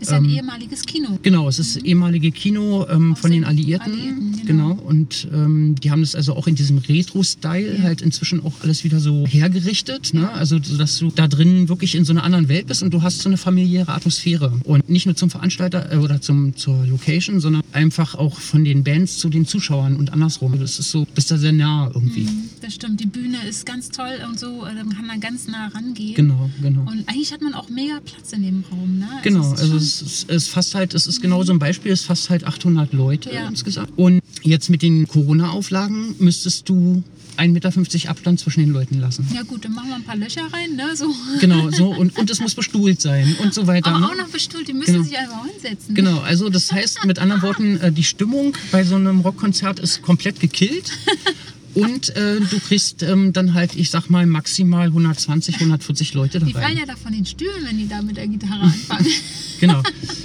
[0.00, 1.18] Ist ja ein Ähm, ehemaliges Kino.
[1.22, 3.92] Genau, es ist ehemalige Kino ähm, von den Alliierten.
[3.92, 4.74] Alliierten, genau.
[4.74, 4.82] genau.
[4.82, 7.82] Und ähm, die haben das also auch in diesem Retro-Style Ja.
[7.82, 10.12] halt inzwischen auch alles wieder so hergerichtet.
[10.14, 10.30] Ne?
[10.32, 13.02] Also, so dass du da drin wirklich in so einer anderen Welt bist und du
[13.02, 14.52] hast so eine familiäre Atmosphäre.
[14.64, 18.84] Und nicht nur zum Veranstalter äh, oder zum, zur Location, sondern einfach auch von den
[18.84, 20.58] Bands zu den Zuschauern und andersrum.
[20.58, 22.22] Das ist so, bist da sehr nah irgendwie.
[22.24, 23.00] Mhm, Das stimmt.
[23.00, 24.64] Die Bühne ist ganz toll und so.
[24.64, 26.14] äh, Man kann da ganz nah rangehen.
[26.14, 26.80] Genau, genau.
[26.82, 28.98] Und eigentlich hat man auch mega Platz in dem Raum.
[28.98, 29.06] Ne?
[29.22, 31.58] Genau, es ist also es ist, es ist fast halt, es ist genau so ein
[31.58, 33.48] Beispiel, es fast halt 800 Leute Ja.
[33.48, 33.90] insgesamt.
[33.96, 37.02] Und jetzt mit den Corona-Auflagen müsstest du
[37.36, 39.28] 1,50 Meter Abstand zwischen den Leuten lassen.
[39.34, 40.96] Ja gut, dann machen wir ein paar Löcher rein, ne?
[40.96, 41.14] So.
[41.40, 43.90] Genau, so und, und es muss bestuhlt sein und so weiter.
[43.90, 44.06] Aber ne?
[44.06, 45.04] auch noch bestuhlt, die müssen Genau.
[45.04, 45.94] sich einfach hinsetzen.
[45.94, 50.02] Genau, also das heißt mit anderen Worten, äh, die Stimmung bei so einem Rockkonzert ist
[50.02, 50.90] komplett gekillt.
[51.74, 56.46] Und äh, du kriegst ähm, dann halt, ich sag mal, maximal 120, 140 Leute da
[56.46, 59.06] Die fallen ja da von den Stühlen, wenn die da mit der Gitarre anfangen.
[59.60, 59.82] Genau.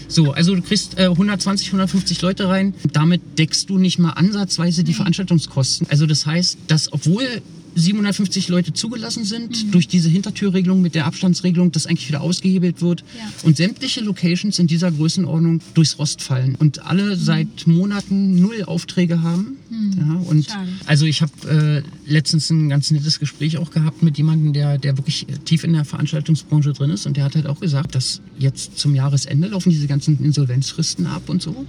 [0.07, 2.73] So, also du kriegst äh, 120, 150 Leute rein.
[2.91, 4.97] Damit deckst du nicht mal ansatzweise die Nee.
[4.97, 5.87] Veranstaltungskosten.
[5.89, 7.23] Also das heißt, dass obwohl
[7.75, 9.71] 750 Leute zugelassen sind, Mhm.
[9.71, 13.31] durch diese Hintertürregelung mit der Abstandsregelung, das eigentlich wieder ausgehebelt wird Ja.
[13.47, 19.21] und sämtliche Locations in dieser Größenordnung durchs Rost fallen und alle seit Monaten null Aufträge
[19.21, 19.57] haben.
[19.97, 20.43] Ja, und Mhm.
[20.43, 20.69] Schade.
[20.85, 24.97] also ich habe äh, letztens ein ganz nettes Gespräch auch gehabt mit jemandem, der, der
[24.97, 28.21] wirklich äh, tief in der Veranstaltungsbranche drin ist und der hat halt auch gesagt, dass
[28.37, 31.65] jetzt zum Jahresende laufen diese ganzen Insolvenzfristen ab und so.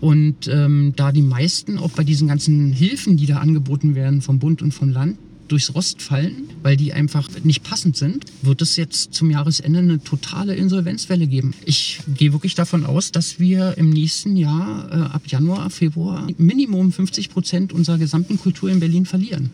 [0.00, 4.38] Und ähm, da die meisten auch bei diesen ganzen Hilfen, die da angeboten werden vom
[4.38, 8.76] Bund und vom Land, durchs Rost fallen, weil die einfach nicht passend sind, wird es
[8.76, 11.54] jetzt zum Jahresende eine totale Insolvenzwelle geben.
[11.64, 16.92] Ich gehe wirklich davon aus, dass wir im nächsten Jahr, äh, ab Januar, Februar, Minimum
[16.92, 19.50] 50 Prozent unserer gesamten Kultur in Berlin verlieren.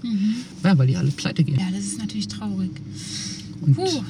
[0.63, 1.59] Ja, weil die alle pleite gehen.
[1.59, 2.71] Ja, das ist natürlich traurig.
[3.61, 4.03] Und Puh.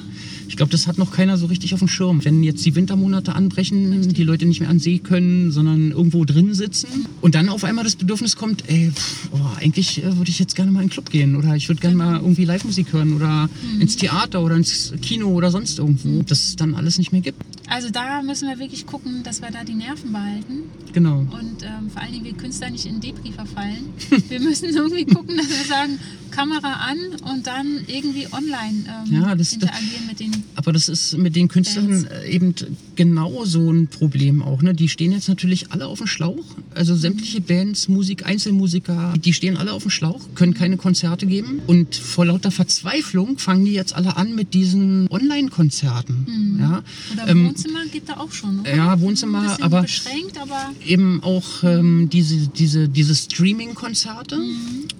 [0.47, 2.23] Ich glaube, das hat noch keiner so richtig auf dem Schirm.
[2.23, 6.53] Wenn jetzt die Wintermonate anbrechen, die Leute nicht mehr an See können, sondern irgendwo drin
[6.53, 10.39] sitzen und dann auf einmal das Bedürfnis kommt, ey, pff, oh, eigentlich äh, würde ich
[10.39, 13.13] jetzt gerne mal in den Club gehen oder ich würde gerne mal irgendwie Live-Musik hören
[13.13, 17.21] oder ins Theater oder ins Kino oder sonst irgendwo, dass es dann alles nicht mehr
[17.21, 17.41] gibt.
[17.67, 21.19] Also da müssen wir wirklich gucken, dass wir da die Nerven behalten Genau.
[21.19, 23.85] und ähm, vor allen Dingen wir Künstler nicht in Depri verfallen.
[24.29, 25.99] wir müssen irgendwie gucken, dass wir sagen,
[26.35, 26.97] Kamera an
[27.31, 31.47] und dann irgendwie online ähm, Ja, das- interagieren mit den Aber das ist mit den
[31.47, 32.07] Künstlern Bands.
[32.27, 32.55] eben
[32.95, 34.61] genau so ein Problem auch.
[34.61, 34.73] Ne?
[34.73, 36.43] Die stehen jetzt natürlich alle auf dem Schlauch.
[36.73, 41.61] Also sämtliche Bands, Musik, Einzelmusiker, die stehen alle auf dem Schlauch, können keine Konzerte geben.
[41.67, 46.57] Und vor lauter Verzweiflung fangen die jetzt alle an mit diesen Online-Konzerten.
[46.59, 46.83] Ja?
[47.13, 48.59] oder Ähm, Wohnzimmer geht da auch schon.
[48.61, 48.75] Oder?
[48.75, 54.37] ja, Wohnzimmer, aber- beschränkt, aber eben auch ähm, diese, diese, diese Streaming-Konzerte.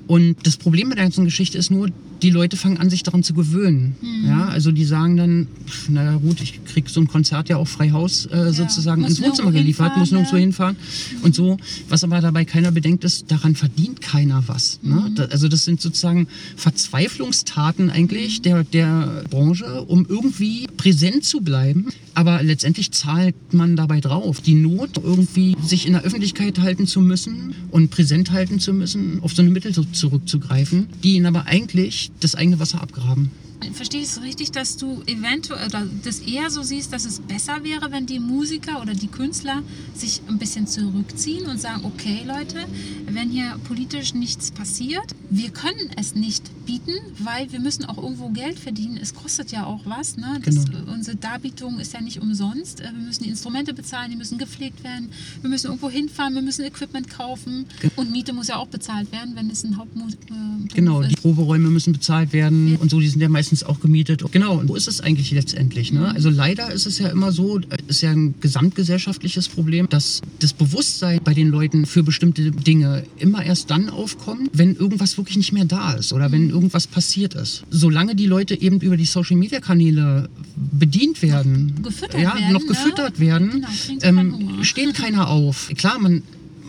[0.08, 1.89] Und das Problem mit der ganzen Geschichte ist nur,
[2.22, 3.96] die Leute fangen an, sich daran zu gewöhnen.
[4.26, 7.68] Ja, also die sagen dann, pf, naja gut, ich krieg so ein Konzert ja auch
[7.68, 10.41] frei Haus äh, sozusagen muss ins Wohnzimmer geliefert, muss nirgendwo ja.
[10.41, 10.78] hinfahren.
[11.24, 11.58] Und so,
[11.89, 14.80] was aber dabei keiner bedenkt ist, daran verdient keiner was.
[14.82, 15.12] Ne?
[15.15, 21.88] Da, also das sind sozusagen Verzweiflungstaten eigentlich der, der Branche, um irgendwie präsent zu bleiben.
[22.13, 24.39] Aber letztendlich zahlt man dabei drauf.
[24.39, 29.20] Die Not, irgendwie sich in der Öffentlichkeit halten zu müssen und präsent halten zu müssen,
[29.22, 33.31] auf so eine Mittel zurückzugreifen, die ihnen aber eigentlich das eigene Wasser abgraben.
[33.74, 37.63] Verstehe ich es richtig, dass du eventuell oder das eher so siehst, dass es besser
[37.63, 39.63] wäre, wenn die Musiker oder die Künstler
[39.96, 42.58] sich ein bisschen zurückziehen und sagen, okay Leute,
[43.08, 48.30] wenn hier politisch nichts passiert, wir können es nicht bieten, weil wir müssen auch irgendwo
[48.30, 48.98] Geld verdienen.
[49.02, 50.18] Es kostet ja auch was.
[50.18, 50.39] Ne?
[50.44, 50.91] Das, Genau.
[50.94, 52.80] Unsere Darbietung ist ja nicht umsonst.
[52.82, 55.10] Äh, Wir müssen die Instrumente bezahlen, die müssen gepflegt werden.
[55.41, 57.65] Wir müssen irgendwo hinfahren, wir müssen Equipment kaufen.
[57.96, 61.12] Und Miete muss ja auch bezahlt werden, wenn es ein Hauptberuf äh, Genau, ist.
[61.12, 64.23] die Proberäume müssen bezahlt werden und so, die sind ja meistens auch gemietet.
[64.31, 65.91] Genau, und so ist es eigentlich letztendlich.
[65.91, 66.10] Ne?
[66.15, 70.53] Also leider ist es ja immer so, es ist ja ein gesamtgesellschaftliches Problem, dass das
[70.53, 75.51] Bewusstsein bei den Leuten für bestimmte Dinge immer erst dann aufkommt, wenn irgendwas wirklich nicht
[75.51, 77.63] mehr da ist oder wenn irgendwas passiert ist.
[77.69, 82.67] Solange die Leute eben über die Social-Media-Kanäle bedient werden, gefüttert ja, werden, noch ne?
[82.67, 85.69] gefüttert werden, Genau, ähm, steht keiner auf.
[85.77, 86.23] Klar, man,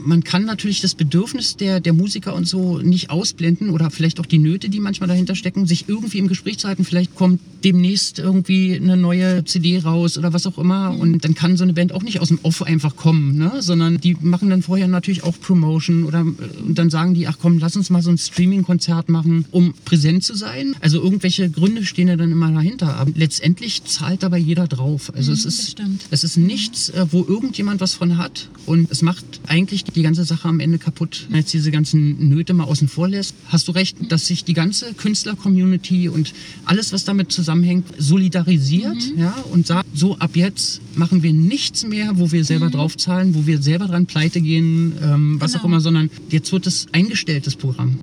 [0.06, 4.26] man kann natürlich das Bedürfnis der, der Musiker und so nicht ausblenden oder vielleicht auch
[4.26, 6.84] die Nöte, die manchmal dahinter stecken, sich irgendwie im Gespräch zu halten.
[6.84, 11.56] Vielleicht kommt demnächst irgendwie eine neue CD raus oder was auch immer und dann kann
[11.56, 13.60] so eine Band auch nicht aus dem Off einfach kommen, ne?
[13.60, 17.38] sondern die machen dann vorher natürlich auch Promotion oder äh, und dann sagen die, ach
[17.40, 20.74] komm, lass uns mal so ein Streaming-Konzert machen, um präsent zu sein.
[20.80, 22.96] Also irgendwelche Gründe stehen ja dann immer dahinter.
[22.96, 25.12] Aber letztendlich zahlt dabei jeder drauf.
[25.14, 25.76] Also es das ist
[26.10, 28.48] es ist nichts, äh, wo irgendjemand was von hat.
[28.66, 31.26] Und es macht eigentlich die ganze Sache am Ende kaputt.
[31.28, 34.52] Wenn jetzt diese ganzen Nöte mal außen vor lässt, hast du recht, dass sich die
[34.54, 36.32] ganze Künstler-Community und
[36.64, 42.18] alles, was damit zusammenhängt, solidarisiert ja, und sagt, so ab jetzt machen wir nichts mehr,
[42.18, 45.62] wo wir selber draufzahlen, wo wir selber dran pleite gehen, ähm, was Genau.
[45.62, 47.98] auch immer, sondern jetzt wird es eingestellt, das Programm.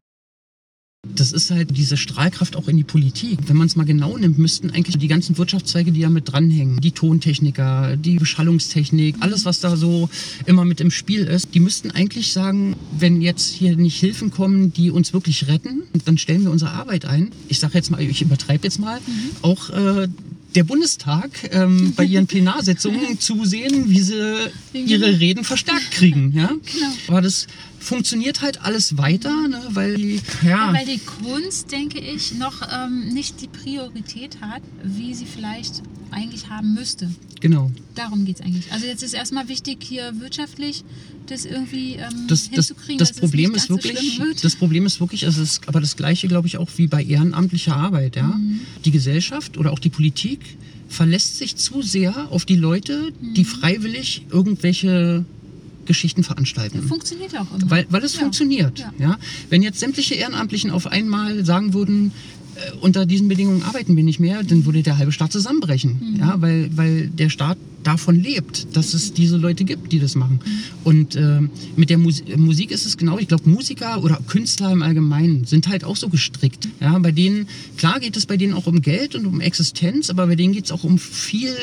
[1.16, 3.40] Das ist halt diese Strahlkraft auch in die Politik.
[3.48, 6.82] Wenn man es mal genau nimmt, müssten eigentlich die ganzen Wirtschaftszweige, die da mit dranhängen,
[6.82, 10.10] die Tontechniker, die Beschallungstechnik, alles, was da so
[10.46, 14.74] immer mit im Spiel ist, die müssten eigentlich sagen, wenn jetzt hier nicht Hilfen kommen,
[14.74, 17.32] die uns wirklich retten, dann stellen wir unsere Arbeit ein.
[17.48, 19.00] Ich sage jetzt mal, ich übertreibe jetzt mal,
[19.42, 20.08] auch äh,
[20.56, 24.36] der Bundestag ähm, bei ihren Plenarsitzungen zusehen, wie sie
[24.74, 26.34] ihre Reden verstärkt kriegen.
[26.36, 26.48] Ja?
[26.48, 26.94] Genau.
[27.08, 27.48] Aber das
[27.84, 29.62] funktioniert halt alles weiter, ne?
[29.70, 34.62] weil die, Ja, ja, weil die Kunst, denke ich, noch ähm, nicht die Priorität hat,
[34.84, 37.10] wie sie vielleicht eigentlich haben müsste.
[37.42, 37.72] genau.
[37.96, 38.72] Darum geht es eigentlich.
[38.72, 40.84] Also jetzt ist erstmal wichtig, hier wirtschaftlich
[41.28, 44.20] das irgendwie ähm, Das, das, hinzukriegen, das dass Problem es ist nicht ganz so wirklich,
[44.20, 44.44] wird.
[44.44, 47.76] das Problem ist wirklich, es ist aber das Gleiche, glaube ich, auch wie bei ehrenamtlicher
[47.76, 48.16] Arbeit.
[48.16, 48.24] Ja?
[48.28, 48.60] Mhm.
[48.86, 50.40] Die Gesellschaft oder auch die Politik
[50.90, 53.34] verlässt sich zu sehr auf die Leute, Mhm.
[53.36, 55.26] die freiwillig irgendwelche
[55.86, 56.82] Geschichten veranstalten.
[56.84, 57.70] Funktioniert ja auch immer.
[57.70, 58.22] Weil, weil es Ja.
[58.22, 58.80] funktioniert.
[58.80, 58.92] Ja.
[59.00, 59.18] Ja.
[59.50, 62.12] Wenn jetzt sämtliche Ehrenamtlichen auf einmal sagen würden,
[62.56, 66.00] äh, unter diesen Bedingungen arbeiten wir nicht mehr, dann würde der halbe Staat zusammenbrechen.
[66.14, 66.20] Mhm.
[66.20, 70.40] Ja, weil, weil der Staat davon lebt, dass es diese Leute gibt, die das machen.
[70.86, 71.42] Und äh,
[71.76, 75.68] mit der Mus Musik ist es genau, ich glaube, Musiker oder Künstler im Allgemeinen sind
[75.68, 76.70] halt auch so gestrickt.
[76.80, 80.28] Ja, bei denen, klar geht es bei denen auch um Geld und um Existenz, aber
[80.28, 81.54] bei denen geht es auch um viel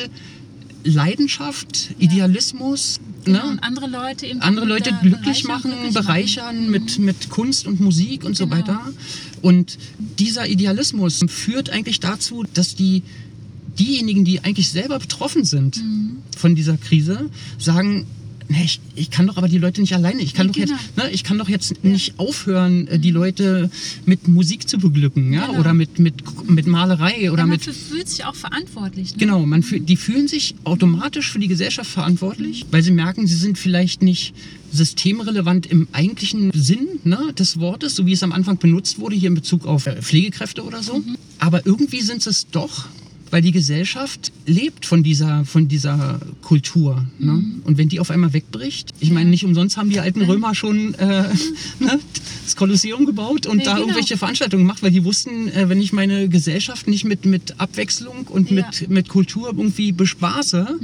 [0.83, 2.99] Leidenschaft, Idealismus.
[3.23, 3.51] Genau, Ne?
[3.51, 8.35] und andere Leute andere Leute glücklich machen, glücklich bereichern mit, mit Kunst und Musik und
[8.35, 8.57] so Genau.
[8.57, 8.81] weiter.
[9.41, 9.77] Und
[10.19, 13.03] dieser Idealismus führt eigentlich dazu, dass die
[13.79, 16.17] diejenigen, die eigentlich selber betroffen sind Mhm.
[16.35, 18.05] von dieser Krise, sagen,
[18.51, 20.21] nee, ich, ich kann doch aber die Leute nicht alleine.
[20.21, 21.07] Ich kann Nee, doch jetzt, genau.
[21.07, 23.69] ne, ich kann doch jetzt nicht aufhören, äh, die Leute
[24.05, 25.59] mit Musik zu beglücken, ja, Genau.
[25.59, 26.15] oder mit, mit,
[26.49, 27.61] mit Malerei oder ja, man mit.
[27.63, 29.11] fü- fühlt sich auch verantwortlich.
[29.11, 29.17] Ne?
[29.19, 33.35] Genau, man fühl, die fühlen sich automatisch für die Gesellschaft verantwortlich, weil sie merken, sie
[33.35, 34.33] sind vielleicht nicht
[34.73, 39.29] systemrelevant im eigentlichen Sinn ne, des Wortes, so wie es am Anfang benutzt wurde, hier
[39.29, 41.01] in Bezug auf äh, Pflegekräfte oder so.
[41.39, 42.85] Aber irgendwie sind es doch,
[43.31, 47.05] weil die Gesellschaft lebt von dieser, von dieser Kultur.
[47.17, 47.43] Ne?
[47.63, 50.93] Und wenn die auf einmal wegbricht, ich meine, nicht umsonst haben die alten Römer schon
[50.95, 51.23] äh,
[51.79, 51.99] ne,
[52.43, 53.83] das Kolosseum gebaut und Ja, da genau.
[53.87, 58.27] irgendwelche Veranstaltungen gemacht, weil die wussten, äh, wenn ich meine Gesellschaft nicht mit, mit Abwechslung
[58.27, 58.65] und Ja.
[58.67, 60.77] mit, mit Kultur irgendwie bespaße,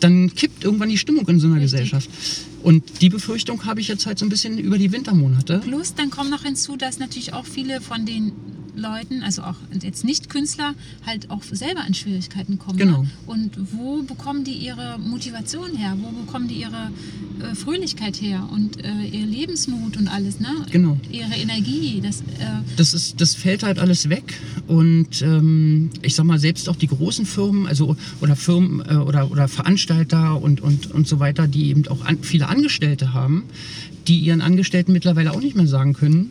[0.00, 1.72] dann kippt irgendwann die Stimmung in so einer Richtig.
[1.72, 2.10] Gesellschaft.
[2.62, 5.60] Und die Befürchtung habe ich jetzt halt so ein bisschen über die Wintermonate.
[5.64, 8.32] Plus, dann kommt noch hinzu, dass natürlich auch viele von den
[8.80, 10.74] Leuten, also auch jetzt nicht Künstler,
[11.06, 12.78] halt auch selber in Schwierigkeiten kommen.
[12.78, 13.02] Genau.
[13.02, 13.10] Ne?
[13.26, 15.96] Und wo bekommen die ihre Motivation her?
[16.00, 16.90] Wo bekommen die ihre
[17.40, 20.48] äh, Fröhlichkeit her und äh, ihr Lebensmut und alles, ne?
[20.70, 20.98] Genau.
[21.10, 22.24] Ihre Energie, das, äh,
[22.76, 24.40] Das, ist, das fällt halt alles weg.
[24.66, 29.30] Und ähm, ich sag mal, selbst auch die großen Firmen, also oder Firmen äh, oder,
[29.30, 33.44] oder Veranstalter und, und, und so weiter, die eben auch an, viele Angestellte haben,
[34.08, 36.30] die ihren Angestellten mittlerweile auch nicht mehr sagen können,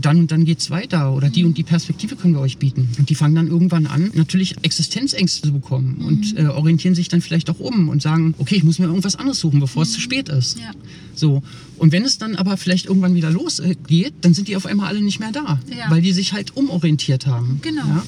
[0.00, 2.88] dann und dann geht's weiter oder die und die Perspektive können wir euch bieten.
[2.98, 7.20] Und die fangen dann irgendwann an, natürlich Existenzängste zu bekommen und äh, orientieren sich dann
[7.20, 10.00] vielleicht auch um und sagen, okay, ich muss mir irgendwas anderes suchen, bevor es zu
[10.00, 10.58] spät ist.
[10.58, 10.70] ja.
[11.14, 11.42] So.
[11.78, 15.00] Und wenn es dann aber vielleicht irgendwann wieder losgeht, dann sind die auf einmal alle
[15.00, 15.90] nicht mehr da, Ja.
[15.90, 17.58] weil die sich halt umorientiert haben.
[17.62, 17.86] Genau.
[17.86, 18.04] Ja?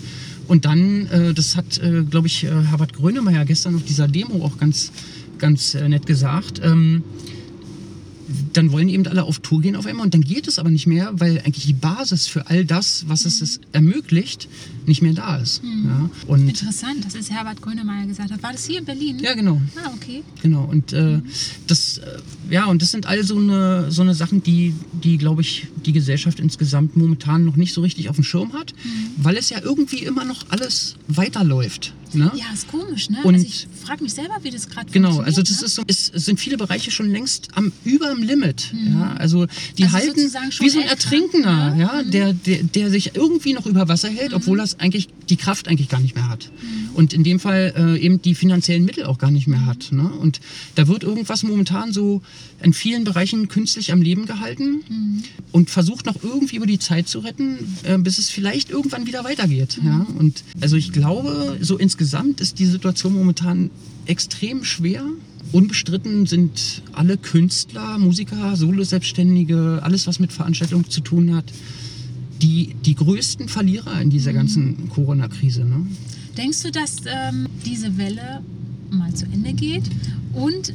[0.48, 4.44] Und dann, äh, das hat, äh, glaube ich, äh, Herbert Grönemeyer gestern auf dieser Demo
[4.44, 4.90] auch ganz,
[5.38, 6.60] ganz äh, nett gesagt.
[6.64, 7.02] Ähm,
[8.52, 10.86] dann wollen eben alle auf Tour gehen auf einmal und dann geht es aber nicht
[10.86, 14.48] mehr, weil eigentlich die Basis für all das, was es, es ermöglicht,
[14.86, 15.62] nicht mehr da ist.
[15.62, 16.10] Ja?
[16.26, 18.42] Und Interessant, dass es Herbert Grönemeyer gesagt hat.
[18.42, 19.18] War das hier in Berlin?
[19.20, 19.60] ja, genau.
[19.76, 20.22] Ah, okay.
[20.42, 21.20] Genau, und äh,
[21.66, 22.18] das, äh,
[22.50, 25.92] ja, und das sind all so eine, so eine Sachen, die, die glaube ich, die
[25.92, 28.74] Gesellschaft insgesamt momentan noch nicht so richtig auf dem Schirm hat,
[29.16, 31.94] weil es ja irgendwie immer noch alles weiterläuft.
[32.14, 32.30] Ne?
[32.34, 33.18] Ja, ist komisch, ne?
[33.22, 35.66] Und- also ich frage mich selber, wie das gerade Genau, also das ne?
[35.66, 38.72] ist so, es sind viele Bereiche schon längst am über dem Limit.
[38.90, 39.46] Ja, also
[39.78, 40.20] die Also halten
[40.60, 41.80] wie so ein Ertrinkender, ne?
[41.80, 45.68] ja, der, der, der sich irgendwie noch über Wasser hält, obwohl er eigentlich die Kraft
[45.68, 46.50] eigentlich gar nicht mehr hat.
[46.94, 49.92] Und in dem Fall äh, eben die finanziellen Mittel auch gar nicht mehr hat.
[49.92, 50.02] Ne?
[50.12, 50.40] Und
[50.74, 52.20] da wird irgendwas momentan so
[52.62, 54.82] in vielen Bereichen künstlich am Leben gehalten
[55.52, 59.24] und versucht noch irgendwie über die Zeit zu retten, äh, bis es vielleicht irgendwann wieder
[59.24, 59.78] weitergeht.
[59.84, 60.06] Ja?
[60.18, 61.99] Und also ich glaube, so insgesamt
[62.40, 63.70] ist die Situation momentan
[64.06, 65.04] extrem schwer.
[65.52, 71.44] Unbestritten sind alle Künstler, Musiker, Solo-Selbstständige, alles, was mit Veranstaltungen zu tun hat,
[72.40, 75.64] die, die größten Verlierer in dieser ganzen Corona-Krise.
[75.64, 75.86] Ne?
[76.36, 78.42] Denkst du, dass ähm, diese Welle
[78.90, 79.84] mal zu Ende geht?
[80.32, 80.74] Und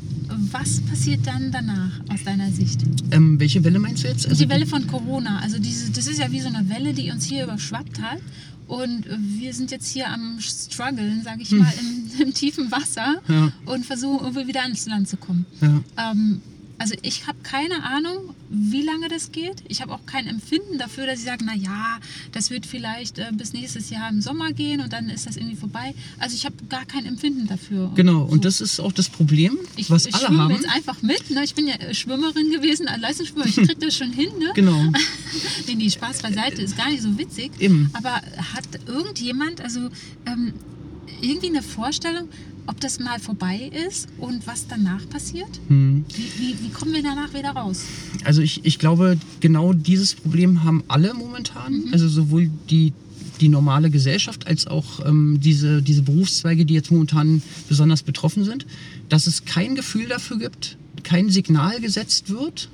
[0.52, 2.82] was passiert dann danach aus deiner Sicht?
[3.12, 4.28] Ähm, welche Welle meinst du jetzt?
[4.28, 7.12] Also die Welle von Corona, also diese, das ist ja wie so eine Welle, die
[7.12, 8.20] uns hier überschwappt hat.
[8.68, 9.06] Und
[9.40, 13.52] wir sind jetzt hier am struggeln, sage ich mal, im, im tiefen Wasser Hm.
[13.68, 13.74] Ja.
[13.74, 15.46] und versuchen irgendwie wieder ans Land zu kommen.
[15.62, 16.12] Ja.
[16.12, 16.42] Ähm,
[16.78, 19.64] also ich habe keine Ahnung, wie lange das geht.
[19.68, 22.00] Ich habe auch kein Empfinden dafür, dass ich sage, na ja,
[22.34, 25.56] das wird vielleicht äh, bis nächstes Jahr im Sommer gehen und dann ist das irgendwie
[25.56, 25.94] vorbei.
[26.20, 27.92] Also ich habe gar kein Empfinden dafür.
[27.96, 28.32] Genau, So.
[28.34, 30.52] und das ist auch das Problem, ich, was ich alle schwimme haben.
[30.54, 31.30] jetzt einfach mit.
[31.30, 31.44] Ne?
[31.44, 33.46] Ich bin ja äh, Schwimmerin gewesen, Leistungsschwimmer.
[33.46, 34.30] Ich krieg das schon hin.
[34.40, 34.52] Ne?
[34.56, 34.82] Genau.
[35.68, 37.52] nee, nee, Spaß beiseite, ist gar nicht so witzig.
[37.60, 37.90] Eben.
[37.94, 39.90] Aber hat irgendjemand, also
[40.26, 40.54] ähm,
[41.22, 42.30] irgendwie eine Vorstellung,
[42.68, 45.50] ob das mal vorbei ist und was danach passiert?
[45.68, 46.06] Hm.
[46.14, 47.84] Wie, wie, wie kommen wir danach wieder raus?
[48.24, 51.86] Also ich, ich glaube, genau dieses Problem haben alle momentan.
[51.92, 52.94] Also sowohl die,
[53.42, 58.66] die normale Gesellschaft als auch ähm, diese, diese Berufszweige, die jetzt momentan besonders betroffen sind,
[59.10, 62.70] dass es kein Gefühl dafür gibt, kein Signal gesetzt wird,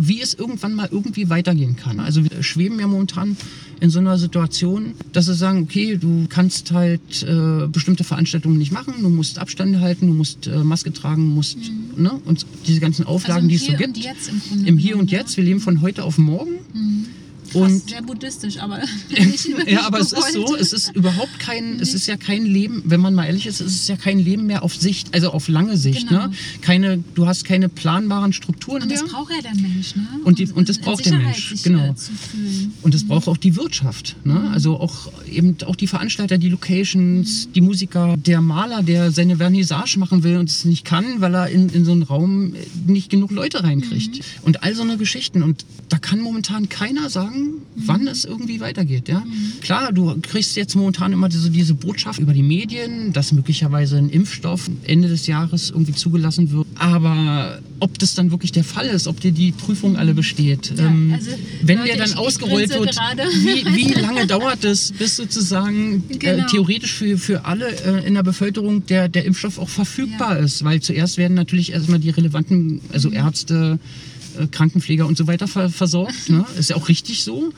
[0.00, 2.00] wie es irgendwann mal irgendwie weitergehen kann.
[2.00, 3.36] Also wir schweben ja momentan
[3.80, 8.72] in so einer Situation, dass sie sagen, okay, du kannst halt äh, bestimmte Veranstaltungen nicht
[8.72, 11.58] machen, du musst Abstände halten, du musst äh, Maske tragen, musst,
[11.96, 13.96] ne, und diese ganzen Auflagen, im die es so Hier gibt.
[13.96, 15.10] und Jetzt im Im Hier und.
[15.10, 16.52] Jetzt, wir leben von heute auf morgen.
[16.72, 17.19] Krass,
[17.54, 18.80] Und sehr buddhistisch, aber
[19.66, 23.00] ja, aber es ist so, es ist überhaupt kein, es ist ja kein Leben, wenn
[23.00, 25.76] man mal ehrlich ist, es ist ja kein Leben mehr auf Sicht, also auf lange
[25.76, 26.08] Sicht.
[26.08, 26.26] Genau.
[26.28, 26.32] Ne?
[26.60, 29.10] Keine, du hast keine planbaren Strukturen Und das mehr.
[29.12, 30.06] braucht ja der Mensch, ne?
[30.24, 31.92] Und die- und das braucht der Mensch, sich, genau.
[31.94, 32.72] Zu fühlen.
[32.82, 34.16] Und das braucht auch die Wirtschaft.
[34.24, 34.50] Ne?
[34.52, 39.98] Also auch eben auch die Veranstalter, die Locations, die Musiker, der Maler, der seine Vernissage
[39.98, 42.54] machen will und es nicht kann, weil er in, in so einen Raum
[42.86, 44.20] nicht genug Leute reinkriegt.
[44.42, 45.42] Und all so eine Geschichten.
[45.42, 49.08] Und da kann momentan keiner sagen, sagen, wann es irgendwie weitergeht.
[49.08, 49.24] Ja?
[49.60, 54.10] Klar, du kriegst jetzt momentan immer diese, diese Botschaft über die Medien, dass möglicherweise ein
[54.10, 56.66] Impfstoff Ende des Jahres irgendwie zugelassen wird.
[56.76, 60.86] Aber ob das dann wirklich der Fall ist, ob dir die Prüfung alle besteht, Ja,
[60.86, 61.30] ähm, also,
[61.62, 65.16] wenn Leute, der dann ich- ich ausgerollt grinse wird, wie, wie lange dauert es, bis
[65.16, 66.46] sozusagen äh, Genau.
[66.48, 70.44] theoretisch für, für alle äh, in der Bevölkerung der, der Impfstoff auch verfügbar Ja.
[70.44, 70.64] ist?
[70.64, 73.14] Weil zuerst werden natürlich erstmal die relevanten, also Mhm.
[73.16, 74.09] Ärzte, äh,
[74.48, 76.30] Krankenpfleger und so weiter ver versorgt.
[76.30, 76.44] Ne?
[76.58, 77.52] Ist ja auch richtig so,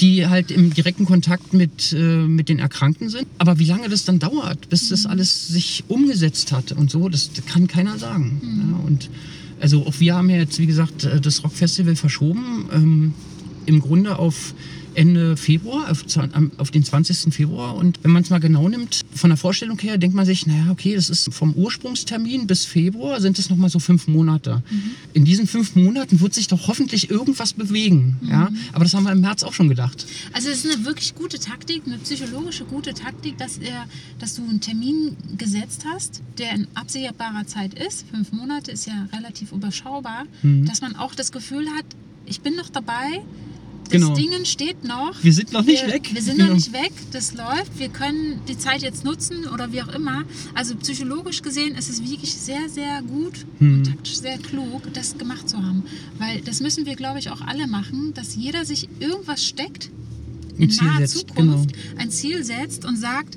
[0.00, 3.26] die halt im direkten Kontakt mit, äh, mit den Erkrankten sind.
[3.38, 4.88] Aber wie lange das dann dauert, bis Mhm.
[4.90, 8.40] das alles sich umgesetzt hat und so, das kann keiner sagen.
[8.42, 8.70] Mhm.
[8.70, 8.76] Ja?
[8.86, 9.10] Und
[9.60, 12.66] also auch wir haben ja jetzt, wie gesagt, äh, das Rockfestival verschoben.
[12.72, 13.14] Ähm,
[13.66, 14.54] Im Grunde auf
[14.94, 16.04] Ende Februar, auf,
[16.58, 17.32] auf den 20.
[17.32, 17.74] Februar.
[17.76, 20.70] Und wenn man es mal genau nimmt, von der Vorstellung her, denkt man sich, naja,
[20.70, 24.62] okay, das ist vom Ursprungstermin bis Februar sind es nochmal so fünf Monate.
[25.12, 28.16] In diesen fünf Monaten wird sich doch hoffentlich irgendwas bewegen.
[28.22, 28.50] Ja?
[28.72, 30.06] Aber das haben wir im März auch schon gedacht.
[30.32, 33.86] Also es ist eine wirklich gute Taktik, eine psychologische gute Taktik, dass, er,
[34.18, 38.06] dass du einen Termin gesetzt hast, der in absehbarer Zeit ist.
[38.10, 40.24] Fünf Monate ist ja relativ überschaubar.
[40.42, 40.66] Mhm.
[40.66, 41.84] Dass man auch das Gefühl hat,
[42.26, 43.22] ich bin noch dabei.
[43.92, 44.14] Das Genau.
[44.14, 45.14] Ding steht noch.
[45.22, 46.10] Wir sind noch nicht wir, weg.
[46.12, 46.48] Wir sind Genau.
[46.48, 47.78] noch nicht weg, das läuft.
[47.78, 50.24] Wir können die Zeit jetzt nutzen oder wie auch immer.
[50.54, 53.74] Also psychologisch gesehen ist es wirklich sehr, sehr gut Hm.
[53.78, 55.84] und taktisch sehr klug, das gemacht zu haben.
[56.18, 59.90] Weil das müssen wir, glaube ich, auch alle machen, dass jeder sich irgendwas steckt
[60.58, 62.00] in naher Zukunft genau.
[62.00, 63.36] ein Ziel setzt und sagt,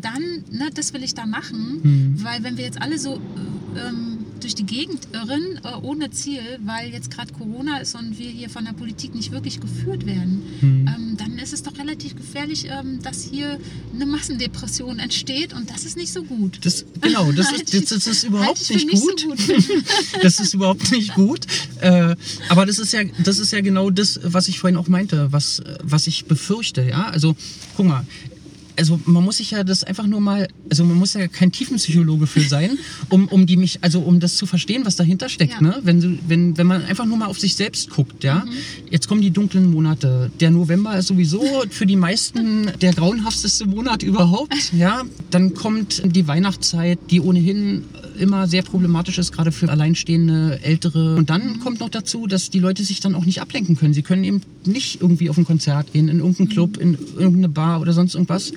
[0.00, 1.80] dann, ne, das will ich da machen.
[1.82, 2.14] Hm.
[2.24, 6.40] Weil wenn wir jetzt alle so äh, ähm, durch die Gegend irren, äh, ohne Ziel,
[6.64, 10.42] weil jetzt gerade Corona ist und wir hier von der Politik nicht wirklich geführt werden,
[10.60, 10.88] Hm.
[10.88, 13.58] ähm, dann ist es doch relativ gefährlich, ähm, dass hier
[13.94, 16.58] eine Massendepression entsteht und das ist nicht so gut.
[16.62, 19.24] Das, genau, das ist, das, das ist überhaupt nicht, nicht so gut.
[19.24, 19.64] gut.
[20.22, 21.40] das ist überhaupt nicht gut.
[21.80, 22.16] Äh,
[22.48, 25.62] aber das ist ja, das ist ja genau das, was ich vorhin auch meinte, was,
[25.82, 26.82] was ich befürchte.
[26.82, 27.36] Ja, also
[27.76, 28.06] guck mal.
[28.76, 32.26] Also man muss sich ja das einfach nur mal, also man muss ja kein Tiefenpsychologe
[32.26, 35.54] für sein, um, um die mich, also um das zu verstehen, was dahinter steckt.
[35.54, 35.60] Ja.
[35.60, 35.80] Ne?
[35.82, 38.44] Wenn, wenn, wenn man einfach nur mal auf sich selbst guckt, ja.
[38.90, 40.30] Jetzt kommen die dunklen Monate.
[40.40, 44.72] Der November ist sowieso für die meisten der grauenhafteste Monat überhaupt.
[44.72, 47.84] Ja, dann kommt die Weihnachtszeit, die ohnehin
[48.16, 51.16] immer sehr problematisch ist, gerade für alleinstehende Ältere.
[51.16, 53.94] Und dann kommt noch dazu, dass die Leute sich dann auch nicht ablenken können.
[53.94, 57.80] Sie können eben nicht irgendwie auf ein Konzert gehen, in irgendeinen Club, in irgendeine Bar
[57.80, 58.52] oder sonst irgendwas.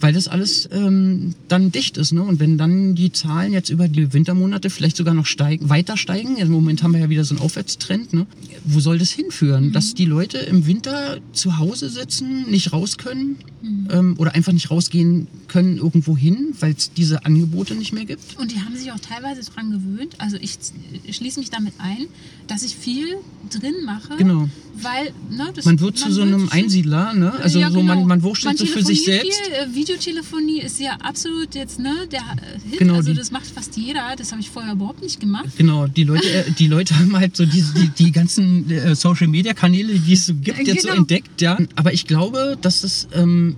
[0.00, 2.12] Weil das alles ähm, dann dicht ist.
[2.12, 2.22] Ne?
[2.22, 6.34] Und wenn dann die Zahlen jetzt über die Wintermonate vielleicht sogar noch steigen, weiter steigen,
[6.34, 8.26] also im Moment haben wir ja wieder so einen Aufwärtstrend, ne?
[8.64, 9.72] wo soll das hinführen?
[9.72, 13.36] Dass die Leute im Winter zu Hause sitzen, nicht raus können
[13.90, 18.38] ähm, oder einfach nicht rausgehen können irgendwo hin, weil es diese Angebote nicht mehr gibt?
[18.38, 20.14] Und die haben sich auch teilweise dran gewöhnt.
[20.18, 20.58] Also ich
[21.10, 22.06] schließe mich damit ein,
[22.46, 23.16] dass ich viel
[23.50, 24.16] drin mache.
[24.18, 24.48] Genau.
[24.74, 27.32] Weil, ne, das, Man wird zu so einem Einsiedler, ne?
[27.32, 27.94] Also Ja, so genau.
[27.94, 29.40] man, man wurschtelt so für sich selbst.
[29.40, 29.54] Viel.
[29.54, 32.78] Äh, Videotelefonie ist ja absolut jetzt, ne, der äh, Hit.
[32.80, 34.14] Genau, also die- das macht fast jeder.
[34.16, 35.48] Das habe ich vorher überhaupt nicht gemacht.
[35.56, 39.28] Genau, die Leute, äh, die Leute haben halt so diese, die, die ganzen äh, Social
[39.28, 41.00] Media Kanäle, die es so gibt, Äh, jetzt so genau.
[41.02, 41.56] entdeckt, ja.
[41.76, 43.54] Aber ich glaube, dass das, ähm,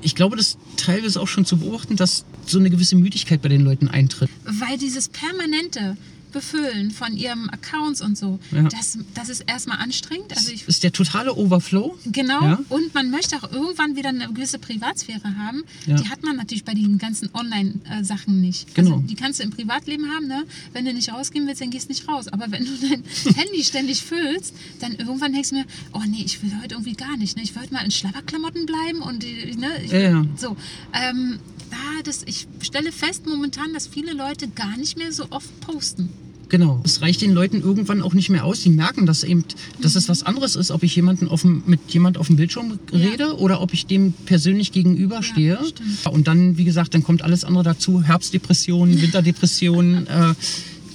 [0.00, 3.60] ich glaube, das teilweise auch schon zu beobachten, dass so eine gewisse Müdigkeit bei den
[3.62, 4.30] Leuten eintritt.
[4.44, 5.96] Weil dieses permanente
[6.32, 8.62] Befüllen von ihrem Accounts und so, Ja.
[8.64, 10.36] das, das ist erstmal anstrengend.
[10.36, 11.96] Also ich Das ist der totale Overflow.
[12.06, 12.42] Genau.
[12.42, 12.60] Ja.
[12.68, 15.64] Und man möchte auch irgendwann wieder eine gewisse Privatsphäre haben.
[15.86, 15.96] Ja.
[15.96, 18.74] Die hat man natürlich bei den ganzen Online-Sachen nicht.
[18.74, 18.96] Genau.
[18.96, 20.44] Also die kannst du im Privatleben haben, ne?
[20.72, 22.28] Wenn du nicht rausgehen willst, dann gehst du nicht raus.
[22.28, 23.02] Aber wenn du dein
[23.34, 27.16] Handy ständig füllst, dann irgendwann denkst du mir, oh nee, ich will heute irgendwie gar
[27.16, 27.36] nicht.
[27.36, 27.42] Ne?
[27.42, 29.68] Ich will heute mal in Schlabberklamotten bleiben und äh, ne?
[29.82, 30.56] ich, so.
[30.92, 31.38] Ähm,
[31.70, 36.10] da, das, ich stelle fest momentan, dass viele Leute gar nicht mehr so oft posten.
[36.48, 36.80] Genau.
[36.84, 38.60] Es reicht den Leuten irgendwann auch nicht mehr aus.
[38.62, 39.44] Die merken, dass eben,
[39.80, 42.78] dass es was anderes ist, ob ich jemanden auf dem, mit jemand auf dem Bildschirm
[42.92, 45.58] rede oder ob ich dem persönlich gegenüberstehe.
[46.04, 48.02] Ja, und dann, wie gesagt, dann kommt alles andere dazu.
[48.02, 50.34] Herbstdepressionen, Winterdepressionen, äh,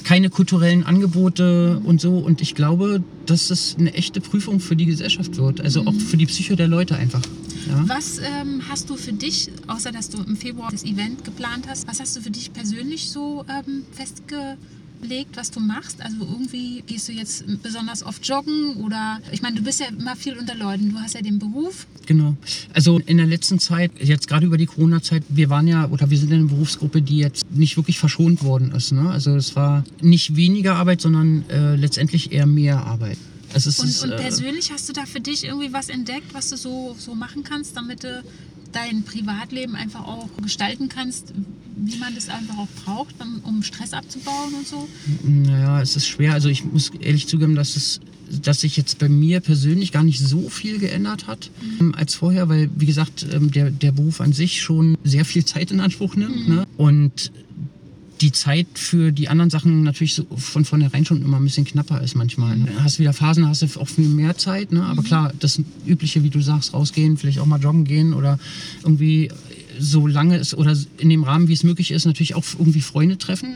[0.04, 2.18] keine kulturellen Angebote und so.
[2.18, 5.62] Und ich glaube, dass es eine echte Prüfung für die Gesellschaft wird.
[5.62, 7.22] Also auch für die Psyche der Leute einfach.
[7.68, 7.84] Ja?
[7.88, 11.88] Was ähm, hast du für dich, außer dass du im Februar das Event geplant hast,
[11.88, 13.84] was hast du für dich persönlich so ähm,
[15.02, 16.02] festgelegt, was du machst?
[16.02, 20.16] Also irgendwie gehst du jetzt besonders oft joggen oder ich meine, du bist ja immer
[20.16, 21.88] viel unter Leuten, du hast ja den Beruf.
[22.06, 22.36] Genau.
[22.74, 26.18] Also in der letzten Zeit, jetzt gerade über die Corona-Zeit, wir waren ja oder wir
[26.18, 28.92] sind in einer Berufsgruppe, die jetzt nicht wirklich verschont worden ist.
[28.92, 29.10] Ne?
[29.10, 33.18] Also es war nicht weniger Arbeit, sondern äh, letztendlich eher mehr Arbeit.
[33.54, 36.34] Also es Und, ist, und äh, persönlich hast du da für dich irgendwie was entdeckt,
[36.34, 38.24] was du so, so machen kannst, damit du
[38.72, 41.34] dein Privatleben einfach auch gestalten kannst,
[41.76, 44.88] wie man das einfach auch braucht, um, Stress abzubauen und so?
[45.24, 46.34] Naja, es ist schwer.
[46.34, 48.00] Also ich muss ehrlich zugeben, dass es
[48.44, 51.50] dass sich jetzt bei mir persönlich gar nicht so viel geändert hat
[51.82, 55.44] ähm, als vorher, weil, wie gesagt, ähm, der, der Beruf an sich schon sehr viel
[55.44, 56.48] Zeit in Anspruch nimmt.
[56.48, 56.66] Ne?
[56.78, 57.32] Und
[58.22, 62.02] die Zeit für die anderen Sachen natürlich so von vornherein schon immer ein bisschen knapper
[62.02, 62.58] ist manchmal.
[62.58, 62.70] Ne?
[62.84, 64.84] Hast wieder Phasen, hast du auch viel mehr Zeit, ne?
[64.84, 68.40] aber klar, das Übliche, wie du sagst, rausgehen, vielleicht auch mal joggen gehen oder
[68.84, 69.32] irgendwie
[69.80, 73.18] so lange es oder in dem Rahmen, wie es möglich ist, natürlich auch irgendwie Freunde
[73.18, 73.54] treffen.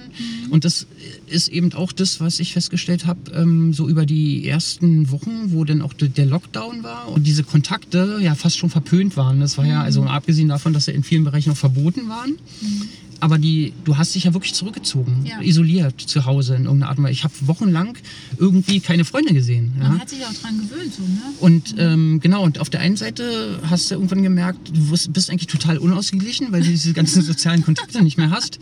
[0.50, 0.88] Und das
[1.28, 5.64] ist eben auch das, was ich festgestellt habe, ähm, so über die ersten Wochen, wo
[5.66, 9.40] dann auch de- der Lockdown war und diese Kontakte ja fast schon verpönt waren.
[9.40, 12.36] Das war ja, also abgesehen davon, dass sie in vielen Bereichen noch verboten waren.
[13.22, 15.40] Aber die, du hast dich ja wirklich zurückgezogen, Ja.
[15.42, 17.14] isoliert zu Hause in irgendeiner Art und Weise.
[17.14, 17.98] Ich habe wochenlang
[18.38, 19.74] irgendwie keine Freunde gesehen.
[19.80, 19.88] Ja?
[19.90, 21.22] Man hat sich auch dran gewöhnt, so, ne?
[21.40, 25.48] Und ähm, genau, und auf der einen Seite hast du irgendwann gemerkt, du bist eigentlich
[25.48, 28.60] total unausgeglichen, weil du diese ganzen sozialen Kontakte nicht mehr hast.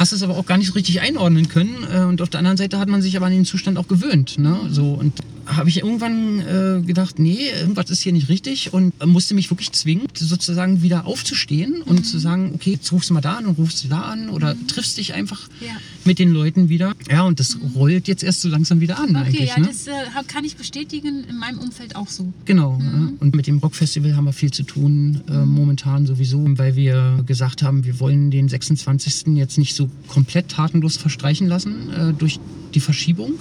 [0.00, 1.84] Hast es aber auch gar nicht so richtig einordnen können.
[1.92, 4.38] Äh, und auf der anderen Seite hat man sich aber an den Zustand auch gewöhnt.
[4.38, 4.58] Ne?
[4.70, 5.12] So, und
[5.44, 9.72] habe ich irgendwann äh, gedacht, nee, irgendwas ist hier nicht richtig und musste mich wirklich
[9.72, 13.58] zwingen, sozusagen wieder aufzustehen und zu sagen, okay, jetzt rufst du mal da an und
[13.58, 15.72] rufst du da an oder triffst dich einfach Ja.
[16.04, 16.94] mit den Leuten wieder.
[17.10, 19.48] Ja, und das rollt jetzt erst so langsam wieder an Okay, eigentlich.
[19.48, 19.66] ja, ne?
[19.66, 19.92] das äh,
[20.28, 22.32] kann ich bestätigen, in meinem Umfeld auch so.
[22.44, 22.78] Genau.
[22.80, 23.12] ja.
[23.18, 27.62] Und mit dem Rockfestival haben wir viel zu tun, äh, momentan sowieso, weil wir gesagt
[27.62, 29.36] haben, wir wollen den 26.
[29.36, 32.38] jetzt nicht so komplett tatenlos verstreichen lassen äh, durch
[32.74, 33.34] die Verschiebung,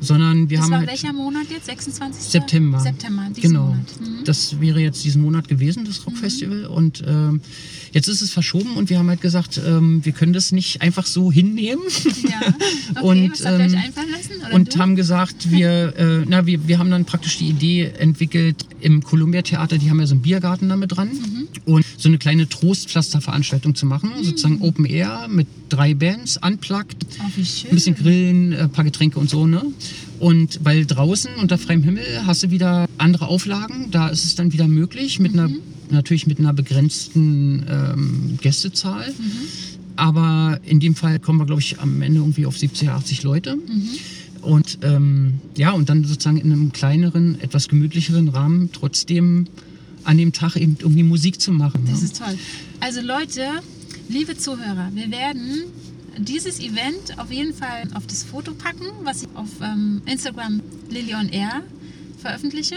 [0.00, 1.66] sondern wir das haben war halt welcher Monat jetzt?
[1.66, 2.22] 26.
[2.22, 2.80] September.
[2.80, 3.66] September, diesen genau.
[3.66, 4.00] Monat.
[4.00, 4.24] Mhm.
[4.24, 6.66] Das wäre jetzt diesen Monat gewesen, das Rockfestival.
[6.66, 7.40] Und ähm,
[7.92, 11.06] jetzt ist es verschoben und wir haben halt gesagt, ähm, wir können das nicht einfach
[11.06, 11.82] so hinnehmen.
[12.22, 12.40] Ja.
[12.92, 13.80] Okay, Und, ähm, lassen?
[14.52, 14.78] Und du?
[14.80, 19.42] haben gesagt, wir, äh, na, wir, wir haben dann praktisch die Idee entwickelt, im Columbia
[19.42, 21.48] Theater, die haben ja so einen Biergarten damit dran, Mhm.
[21.66, 27.24] und so eine kleine Trostpflasterveranstaltung zu machen, sozusagen Open Air mit drei Bands, unplugged, Oh,
[27.24, 29.62] ein bisschen grillen, ein paar Getränke und so, ne?
[30.18, 34.52] Und weil draußen unter freiem Himmel hast du wieder andere Auflagen, da ist es dann
[34.52, 35.48] wieder möglich, mit einer,
[35.92, 39.12] natürlich mit einer begrenzten ähm, Gästezahl.
[39.96, 43.58] Aber in dem Fall kommen wir, glaube ich, am Ende irgendwie auf 70, 80 Leute.
[44.42, 49.46] Und ähm, ja, und dann sozusagen in einem kleineren, etwas gemütlicheren Rahmen trotzdem
[50.04, 51.84] an dem Tag eben irgendwie Musik zu machen.
[51.86, 52.06] Das ne?
[52.06, 52.38] ist toll.
[52.80, 53.42] Also Leute,
[54.08, 55.64] liebe Zuhörer, wir werden
[56.18, 61.14] dieses Event auf jeden Fall auf das Foto packen, was ich auf ähm, Instagram Lily
[61.14, 61.62] on Air
[62.18, 62.76] veröffentliche.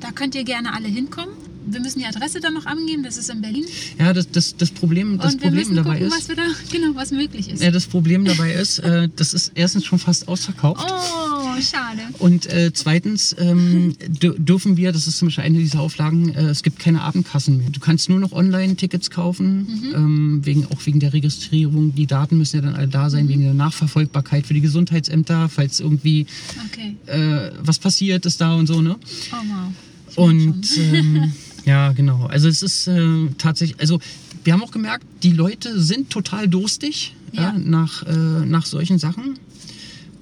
[0.00, 1.34] Da könnt ihr gerne alle hinkommen.
[1.68, 3.64] Wir müssen die Adresse dann noch angeben, das ist in Berlin.
[3.98, 6.16] Ja, das, das, das Problem, das Und wir Problem müssen dabei gucken, ist.
[6.16, 6.42] was wir da,
[6.72, 7.62] genau, was möglich ist.
[7.62, 10.84] Ja, das Problem dabei ist, äh, das ist erstens schon fast ausverkauft.
[10.88, 12.00] Oh, schade.
[12.18, 16.44] Und äh, zweitens ähm, dür- dürfen wir, das ist zum Beispiel eine dieser Auflagen, äh,
[16.48, 17.70] es gibt keine Abendkassen mehr.
[17.70, 21.94] Du kannst nur noch Online-Tickets kaufen, ähm, wegen, auch wegen der Registrierung.
[21.94, 25.80] Die Daten müssen ja dann alle da sein, wegen der Nachverfolgbarkeit für die Gesundheitsämter, falls
[25.80, 26.26] irgendwie
[26.70, 26.96] Okay.
[27.06, 28.96] äh, was passiert ist da und so, ne?
[29.32, 29.72] Oh, wow.
[30.10, 31.32] Ich Und ähm,
[31.66, 32.26] ja, genau.
[32.26, 34.00] Also es ist äh, tatsächlich, also
[34.44, 37.42] wir haben auch gemerkt, die Leute sind total durstig ja.
[37.42, 37.58] Ja.
[37.58, 38.14] nach, äh,
[38.46, 39.38] nach solchen Sachen.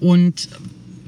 [0.01, 0.49] Und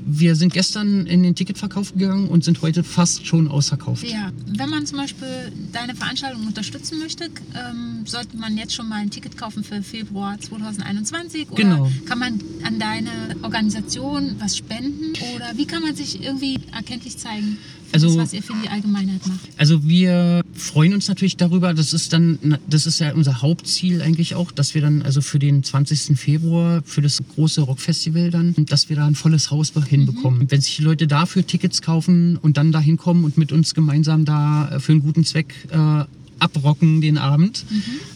[0.08, 4.04] wir sind gestern in den Ticketverkauf gegangen und sind heute fast schon ausverkauft.
[4.08, 5.26] Ja, wenn man zum Beispiel
[5.72, 10.38] deine Veranstaltung unterstützen möchte, ähm, sollte man jetzt schon mal ein Ticket kaufen für Februar
[10.40, 11.90] 2021 oder Genau.
[12.04, 13.10] kann man an deine
[13.42, 17.58] Organisation was spenden oder wie kann man sich irgendwie erkenntlich zeigen,
[17.92, 19.40] Also- das, was ihr für die Allgemeinheit macht?
[19.56, 21.74] Also wir freuen uns natürlich darüber.
[21.74, 25.38] Das ist dann, das ist ja unser Hauptziel eigentlich auch, dass wir dann also für
[25.38, 26.16] den 20.
[26.18, 30.50] Februar für das große Rockfestival dann, dass wir da ein volles Haus hinbekommen.
[30.50, 34.24] Wenn sich die Leute dafür Tickets kaufen und dann da hinkommen und mit uns gemeinsam
[34.24, 36.04] da äh, für einen guten Zweck äh,
[36.38, 37.64] abrocken den Abend.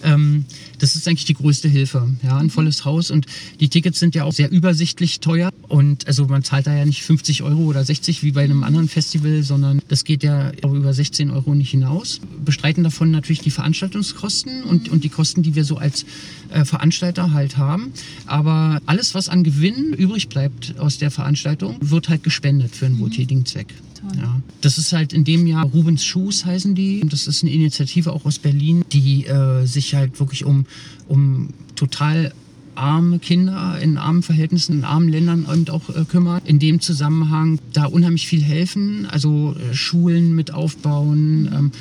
[0.05, 0.45] Ähm,
[0.81, 2.09] das ist eigentlich die größte Hilfe.
[2.23, 3.27] Ja, ein volles Haus und
[3.61, 7.03] die Tickets sind ja auch sehr übersichtlich teuer und also man zahlt da ja nicht
[7.03, 10.93] 50 Euro oder 60 wie bei einem anderen Festival, sondern das geht ja auch über
[10.93, 12.21] 16 Euro nicht hinaus.
[12.45, 16.05] Bestreiten davon natürlich die Veranstaltungskosten und, und die Kosten, die wir so als
[16.51, 17.93] äh, Veranstalter halt haben.
[18.27, 22.99] Aber alles, was an Gewinn übrig bleibt aus der Veranstaltung, wird halt gespendet für einen
[22.99, 23.75] wohltätigen Zweck.
[24.17, 24.41] Ja.
[24.61, 27.03] Das ist halt in dem Jahr Rubens Shoes heißen die.
[27.09, 30.67] Das ist eine Initiative auch aus Berlin, die äh, sich halt wirklich um,
[31.09, 32.33] um total
[32.75, 36.49] arme Kinder in armen Verhältnissen, in armen Ländern eben auch äh, kümmert.
[36.49, 41.73] In dem Zusammenhang da unheimlich viel helfen, also äh, Schulen mit aufbauen ähm,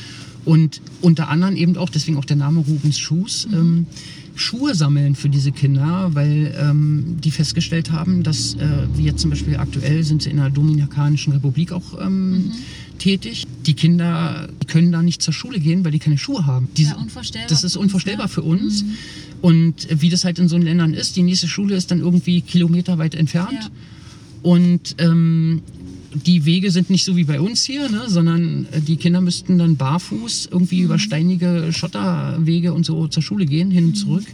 [0.45, 3.85] und unter anderem eben auch, deswegen auch der Name Rubens Shoes, ähm,
[4.39, 9.29] Schuhe sammeln für diese Kinder, weil ähm, die festgestellt haben, dass äh, wie jetzt zum
[9.29, 12.51] Beispiel aktuell sind sie in der Dominikanischen Republik auch ähm,
[12.97, 13.45] tätig.
[13.65, 16.69] Die Kinder können da nicht zur Schule gehen, weil die keine Schuhe haben.
[16.77, 18.31] Die, Ja, unvorstellbar Das ist für uns, unvorstellbar ja.
[18.31, 18.85] für uns.
[19.41, 22.41] Und äh, wie das halt in so Ländern ist, die nächste Schule ist dann irgendwie
[22.41, 23.53] kilometerweit entfernt.
[23.53, 23.69] Ja.
[24.41, 25.61] Und ähm,
[26.13, 29.57] die Wege sind nicht so wie bei uns hier, ne, sondern äh, die Kinder müssten
[29.57, 34.25] dann barfuß irgendwie über steinige Schotterwege und so zur Schule gehen, hin und zurück,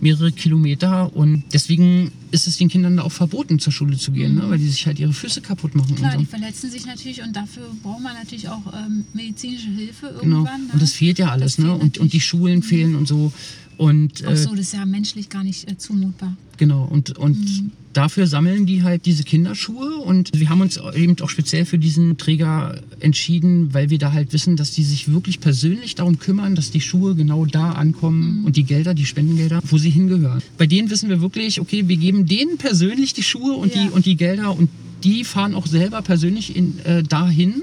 [0.00, 1.14] mehrere Kilometer.
[1.16, 4.68] Und deswegen ist es den Kindern auch verboten, zur Schule zu gehen, ne, weil die
[4.68, 5.94] sich halt ihre Füße kaputt machen.
[5.96, 6.30] Klar, und die so.
[6.30, 10.38] verletzen sich natürlich und dafür braucht man natürlich auch ähm, medizinische Hilfe Genau.
[10.38, 10.66] irgendwann.
[10.66, 10.72] Ne?
[10.74, 11.70] Und das fehlt ja alles, Das ne?
[11.70, 12.20] fehlt Und, und die.
[12.20, 13.32] Schulen fehlen und so.
[13.76, 16.36] Und Auch äh, so, das ist ja menschlich gar nicht äh, zumutbar.
[16.56, 21.28] Genau, und, und dafür sammeln die halt diese Kinderschuhe und wir haben uns eben auch
[21.28, 25.96] speziell für diesen Träger entschieden, weil wir da halt wissen, dass die sich wirklich persönlich
[25.96, 29.90] darum kümmern, dass die Schuhe genau da ankommen und die Gelder, die Spendengelder, wo sie
[29.90, 30.42] hingehören.
[30.58, 33.82] Bei denen wissen wir wirklich, okay, wir geben denen persönlich die Schuhe und, Ja.
[33.82, 34.68] die, und die Gelder und
[35.02, 37.62] die fahren auch selber persönlich in, äh, dahin.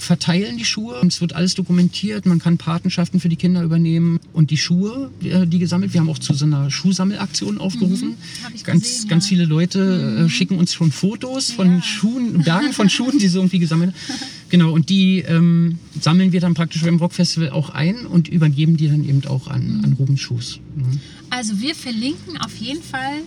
[0.00, 1.00] Verteilen die Schuhe.
[1.06, 2.26] Es wird alles dokumentiert.
[2.26, 4.18] Man kann Patenschaften für die Kinder übernehmen.
[4.32, 8.16] Und die Schuhe, äh, die gesammelt, wir haben auch zu so einer Schuhsammelaktion aufgerufen.
[8.54, 9.28] Ich ganz, gesehen, ganz ja.
[9.28, 11.82] viele Leute äh, schicken uns schon Fotos von Ja.
[11.82, 14.18] Schuhen, Bergen von Schuhen, die sie irgendwie gesammelt haben.
[14.50, 18.88] Genau, und die ähm, sammeln wir dann praktisch beim Rockfestival auch ein und übergeben die
[18.88, 20.58] dann eben auch an, an Ruben Schuss.
[20.74, 20.98] Mhm.
[21.30, 23.22] Also wir verlinken auf jeden Fall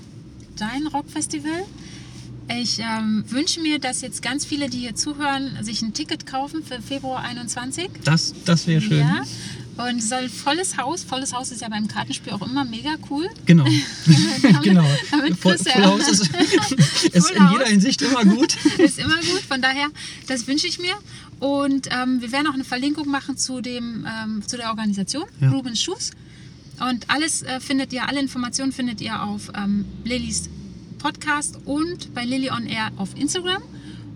[0.58, 1.64] dein Rockfestival.
[2.50, 6.64] Ich ähm, wünsche mir, dass jetzt ganz viele, die hier zuhören, sich ein Ticket kaufen
[6.64, 7.90] für Februar 21.
[8.04, 9.00] Das, das wäre schön.
[9.00, 9.24] Ja.
[9.76, 11.04] Und es soll volles Haus.
[11.04, 13.28] Volles Haus ist ja beim Kartenspiel auch immer mega cool.
[13.46, 13.66] Genau.
[14.64, 14.86] genau.
[15.10, 16.30] damit Voll, ja- House ist,
[17.14, 18.56] ist in jeder Hinsicht immer gut.
[18.78, 19.42] ist immer gut.
[19.48, 19.88] Von daher,
[20.28, 20.94] das wünsche ich mir.
[21.40, 25.50] Und ähm, wir werden auch eine Verlinkung machen zu, dem, ähm, zu der Organisation, Ja.
[25.50, 26.12] Rubens Schuss.
[26.80, 30.50] Und alles äh, findet ihr, alle Informationen findet ihr auf ähm, Lillys
[31.04, 33.62] Podcast und bei Lilly on Air auf Instagram.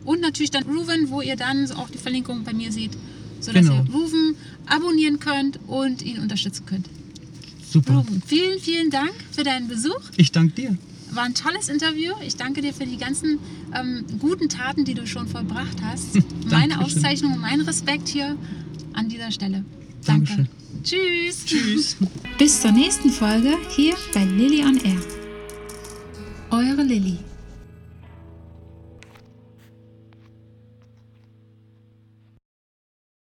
[0.06, 2.92] Und natürlich dann Ruven, wo ihr dann auch die Verlinkung bei mir seht,
[3.42, 3.84] sodass Genau.
[3.84, 4.36] ihr Ruven
[4.66, 6.88] abonnieren könnt und ihn unterstützen könnt.
[7.70, 7.96] Super.
[7.98, 10.00] Ruven, vielen, vielen Dank für deinen Besuch.
[10.16, 10.78] Ich danke dir.
[11.12, 12.14] War ein tolles Interview.
[12.26, 13.40] Ich danke dir für die ganzen
[13.78, 16.18] ähm, guten Taten, die du schon vollbracht hast.
[16.50, 16.80] Meine.
[16.80, 18.38] Auszeichnung und mein Respekt hier
[18.94, 19.66] an dieser Stelle.
[20.06, 20.28] Danke.
[20.36, 20.48] Dankeschön.
[20.84, 21.46] Tschüss.
[21.46, 21.98] Tschüss.
[22.38, 25.16] Bis zur nächsten Folge hier bei Lilly on Air.
[26.50, 27.37] Eure Lilly.